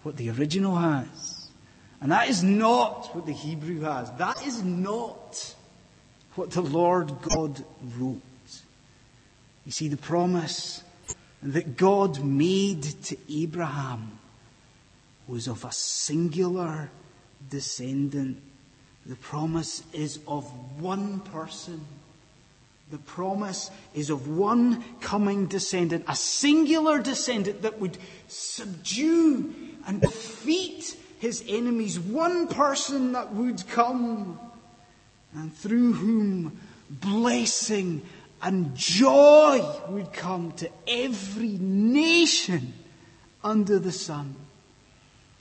what 0.03 0.17
the 0.17 0.31
original 0.31 0.77
has. 0.77 1.38
And 2.01 2.13
that 2.13 2.29
is 2.29 2.43
not 2.43 3.15
what 3.15 3.27
the 3.27 3.33
Hebrew 3.33 3.81
has. 3.81 4.11
That 4.13 4.47
is 4.47 4.63
not 4.63 5.55
what 6.35 6.51
the 6.51 6.63
Lord 6.63 7.13
God 7.23 7.65
wrote. 7.99 8.21
You 9.67 9.73
see, 9.73 9.89
the 9.89 9.97
promise 9.97 10.83
that 11.43 11.77
God 11.77 12.23
made 12.25 12.83
to 12.83 13.17
Abraham 13.31 14.19
was 15.27 15.47
of 15.47 15.65
a 15.65 15.73
singular 15.73 16.91
descendant. 17.51 18.41
The 19.05 19.17
promise 19.17 19.83
is 19.93 20.21
of 20.27 20.45
one 20.81 21.21
person 21.21 21.85
the 22.91 22.99
promise 22.99 23.71
is 23.95 24.09
of 24.09 24.29
one 24.29 24.83
coming 25.01 25.47
descendant, 25.47 26.05
a 26.09 26.17
singular 26.17 27.01
descendant 27.01 27.63
that 27.63 27.79
would 27.81 27.99
subdue 28.29 29.55
and 29.87 30.01
defeat 30.01 30.97
his 31.19 31.45
enemies, 31.49 31.99
one 31.99 32.49
person 32.49 33.13
that 33.13 33.33
would 33.35 33.67
come 33.69 34.39
and 35.35 35.55
through 35.55 35.93
whom 35.95 36.61
blessing 36.89 38.03
and 38.43 38.75
joy 38.75 39.61
would 39.89 40.13
come 40.13 40.53
to 40.53 40.71
every 40.87 41.59
nation 41.59 42.73
under 43.43 43.79
the 43.79 43.93
sun. 43.93 44.35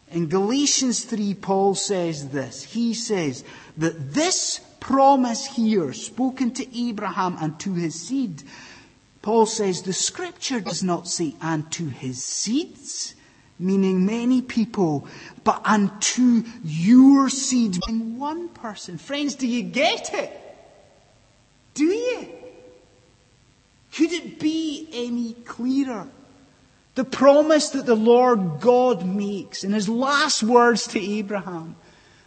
In 0.09 0.27
Galatians 0.27 1.03
3, 1.03 1.33
Paul 1.35 1.75
says 1.75 2.29
this. 2.29 2.63
He 2.63 2.93
says 2.93 3.43
that 3.77 4.13
this 4.13 4.61
promise 4.79 5.45
here 5.45 5.91
spoken 5.93 6.51
to 6.51 6.79
Abraham 6.79 7.37
and 7.39 7.59
to 7.59 7.73
his 7.73 7.95
seed, 7.95 8.43
Paul 9.21 9.45
says 9.45 9.81
the 9.81 9.93
scripture 9.93 10.61
does 10.61 10.81
not 10.81 11.07
say 11.07 11.35
and 11.41 11.69
to 11.73 11.87
his 11.87 12.23
seeds, 12.23 13.15
meaning 13.59 14.05
many 14.05 14.41
people, 14.41 15.07
but 15.43 15.61
unto 15.65 16.43
your 16.63 17.29
seed, 17.29 17.77
meaning 17.87 18.19
one 18.19 18.49
person. 18.49 18.97
Friends, 18.97 19.35
do 19.35 19.47
you 19.47 19.63
get 19.63 20.13
it? 20.13 20.41
Do 21.73 21.85
you? 21.85 22.27
Could 23.93 24.11
it 24.11 24.39
be 24.39 24.87
any 24.93 25.33
clearer? 25.33 26.07
The 26.95 27.03
promise 27.03 27.69
that 27.69 27.85
the 27.85 27.95
Lord 27.95 28.59
God 28.59 29.05
makes 29.05 29.63
in 29.63 29.71
his 29.71 29.87
last 29.87 30.41
words 30.41 30.87
to 30.87 30.99
Abraham. 30.99 31.75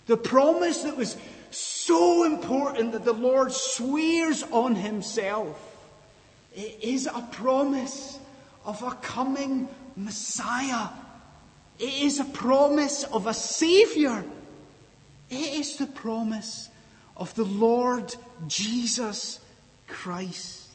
The 0.07 0.16
promise 0.16 0.83
that 0.83 0.97
was 0.97 1.16
so 1.51 2.25
important 2.25 2.93
that 2.93 3.05
the 3.05 3.12
Lord 3.12 3.53
swears 3.53 4.43
on 4.45 4.77
himself. 4.77 5.59
It 6.55 6.79
is 6.83 7.07
a 7.07 7.27
promise 7.33 8.19
of 8.64 8.83
a 8.83 8.93
coming 8.97 9.69
Messiah. 9.97 10.88
It 11.81 12.03
is 12.03 12.21
a 12.21 12.25
promise 12.25 13.05
of 13.05 13.27
a 13.27 13.33
Savior. 13.33 14.23
It 15.31 15.55
is 15.61 15.77
the 15.79 15.87
promise 15.87 16.69
of 17.16 17.35
the 17.35 17.45
Lord 17.45 18.14
Jesus 18.47 19.40
Christ. 19.87 20.69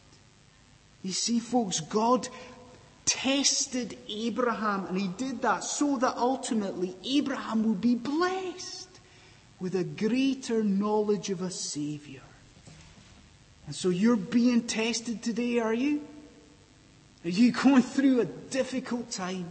You 1.04 1.12
see, 1.12 1.40
folks, 1.40 1.80
God 1.80 2.28
tested 3.06 4.00
Abraham, 4.10 4.88
and 4.88 5.00
he 5.00 5.08
did 5.10 5.44
that 5.44 5.64
so 5.64 5.98
that 5.98 6.18
ultimately 6.18 6.96
Abraham 7.06 7.68
would 7.68 7.82
be 7.82 7.94
blessed 7.94 8.90
with 9.60 9.76
a 9.76 9.84
greater 9.84 10.64
knowledge 10.64 11.30
of 11.30 11.44
a 11.44 11.52
Savior. 11.52 12.24
And 13.68 13.76
so 13.76 13.90
you're 13.90 14.16
being 14.16 14.64
tested 14.64 15.22
today, 15.22 15.60
are 15.60 15.74
you? 15.74 16.02
Are 17.24 17.30
you 17.30 17.52
going 17.52 17.84
through 17.84 18.22
a 18.22 18.26
difficult 18.26 19.12
time? 19.12 19.50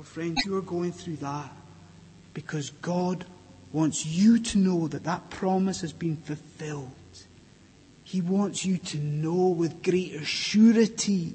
Well, 0.00 0.06
friends, 0.06 0.46
you 0.46 0.56
are 0.56 0.62
going 0.62 0.92
through 0.92 1.16
that 1.16 1.52
because 2.32 2.70
God 2.70 3.26
wants 3.70 4.06
you 4.06 4.38
to 4.38 4.56
know 4.56 4.88
that 4.88 5.04
that 5.04 5.28
promise 5.28 5.82
has 5.82 5.92
been 5.92 6.16
fulfilled. 6.16 6.90
He 8.02 8.22
wants 8.22 8.64
you 8.64 8.78
to 8.78 8.96
know 8.96 9.48
with 9.48 9.82
greater 9.82 10.24
surety 10.24 11.34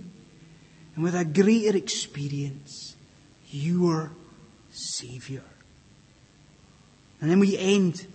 and 0.96 1.04
with 1.04 1.14
a 1.14 1.24
greater 1.24 1.78
experience 1.78 2.96
your 3.52 4.10
Savior. 4.72 5.44
And 7.22 7.30
then 7.30 7.38
we 7.38 7.60
end 7.60 8.08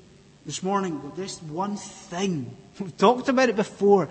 this 0.44 0.64
morning 0.64 1.00
with 1.00 1.14
this 1.14 1.40
one 1.40 1.76
thing. 1.76 2.56
We've 2.80 2.96
talked 2.96 3.28
about 3.28 3.50
it 3.50 3.54
before. 3.54 4.08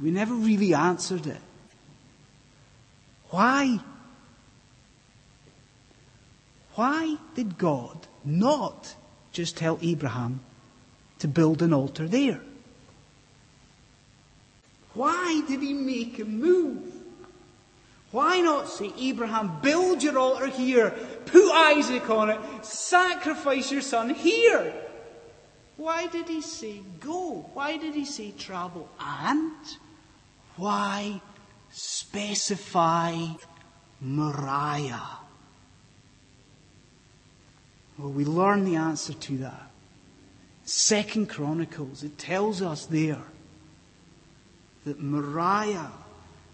We 0.00 0.10
never 0.10 0.32
really 0.32 0.72
answered 0.72 1.26
it. 1.26 1.42
Why? 3.28 3.80
Why 6.74 7.16
did 7.34 7.58
God 7.58 8.06
not 8.24 8.94
just 9.32 9.56
tell 9.56 9.78
Abraham 9.82 10.40
to 11.20 11.28
build 11.28 11.62
an 11.62 11.72
altar 11.72 12.08
there? 12.08 12.40
Why 14.94 15.42
did 15.46 15.60
he 15.60 15.72
make 15.72 16.18
a 16.18 16.24
move? 16.24 16.92
Why 18.10 18.40
not 18.40 18.68
say, 18.68 18.92
Abraham, 18.96 19.58
build 19.60 20.02
your 20.02 20.18
altar 20.18 20.46
here, 20.46 20.90
put 21.26 21.52
Isaac 21.52 22.08
on 22.10 22.30
it, 22.30 22.40
sacrifice 22.64 23.72
your 23.72 23.80
son 23.80 24.10
here? 24.10 24.72
Why 25.76 26.06
did 26.06 26.28
he 26.28 26.40
say 26.40 26.80
go? 27.00 27.50
Why 27.54 27.76
did 27.76 27.94
he 27.94 28.04
say 28.04 28.30
travel? 28.30 28.88
And 29.00 29.52
why 30.56 31.20
specify 31.72 33.16
Moriah? 34.00 35.23
Well, 37.98 38.10
we 38.10 38.24
learn 38.24 38.64
the 38.64 38.76
answer 38.76 39.12
to 39.12 39.36
that. 39.38 39.70
Second 40.64 41.28
Chronicles, 41.28 42.02
it 42.02 42.18
tells 42.18 42.60
us 42.62 42.86
there 42.86 43.22
that 44.84 45.00
Moriah 45.00 45.92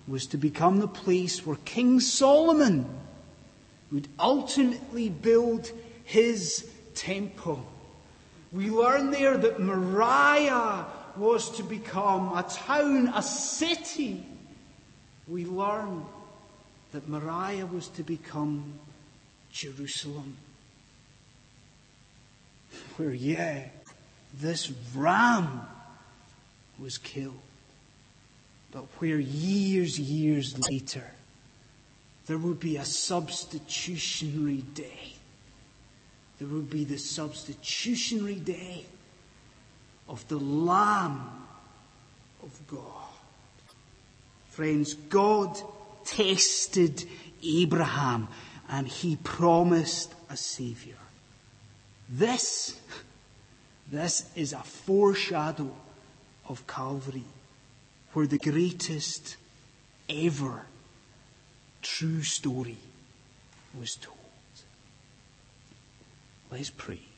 was 0.07 0.27
to 0.27 0.37
become 0.37 0.81
the 0.81 0.89
place 0.89 1.47
where 1.47 1.57
King 1.65 2.01
Solomon 2.01 2.87
would 3.91 4.09
ultimately 4.19 5.09
build 5.09 5.71
his 6.05 6.69
temple. 6.95 7.65
We 8.53 8.69
learn 8.69 9.11
there 9.11 9.39
that 9.39 9.61
Moriah 9.61 10.87
was 11.17 11.51
to 11.57 11.63
become 11.63 12.37
a 12.37 12.43
town, 12.43 13.13
a 13.15 13.23
city. 13.23 14.27
We 15.29 15.45
learn 15.45 16.05
that 16.93 17.09
Moriah 17.09 17.67
was 17.67 17.89
to 17.89 18.03
become 18.03 18.75
Jerusalem. 19.53 20.37
Where, 22.97 23.13
yeah, 23.13 23.65
this 24.35 24.73
ram 24.95 25.63
was 26.79 26.99
killed. 26.99 27.41
But 28.73 28.85
where 28.99 29.19
years, 29.19 29.99
years 29.99 30.59
later, 30.69 31.05
there 32.27 32.39
would 32.39 32.61
be 32.61 32.77
a 32.77 32.85
substitutionary 32.85 34.63
day. 34.75 35.15
There 36.39 36.49
would 36.49 36.71
be 36.71 36.85
the 36.85 36.99
substitutionary 36.99 38.37
day 38.37 38.85
of 40.09 40.27
the 40.29 40.39
Lamb 40.39 41.47
of 42.43 42.67
God. 42.69 43.09
Friends, 44.51 44.95
God 44.95 45.61
tested 46.05 47.05
Abraham 47.43 48.29
and 48.69 48.87
he 48.87 49.17
promised 49.17 50.15
a 50.29 50.37
savior. 50.37 51.00
This, 52.11 52.81
this 53.91 54.29
is 54.35 54.53
a 54.53 54.59
foreshadow 54.59 55.71
of 56.49 56.67
Calvary, 56.67 57.25
where 58.13 58.27
the 58.27 58.39
greatest 58.39 59.37
ever 60.09 60.67
true 61.83 62.25
story 62.25 62.79
was 63.79 63.95
told. 63.95 64.17
Let's 66.51 66.71
pray. 66.71 67.10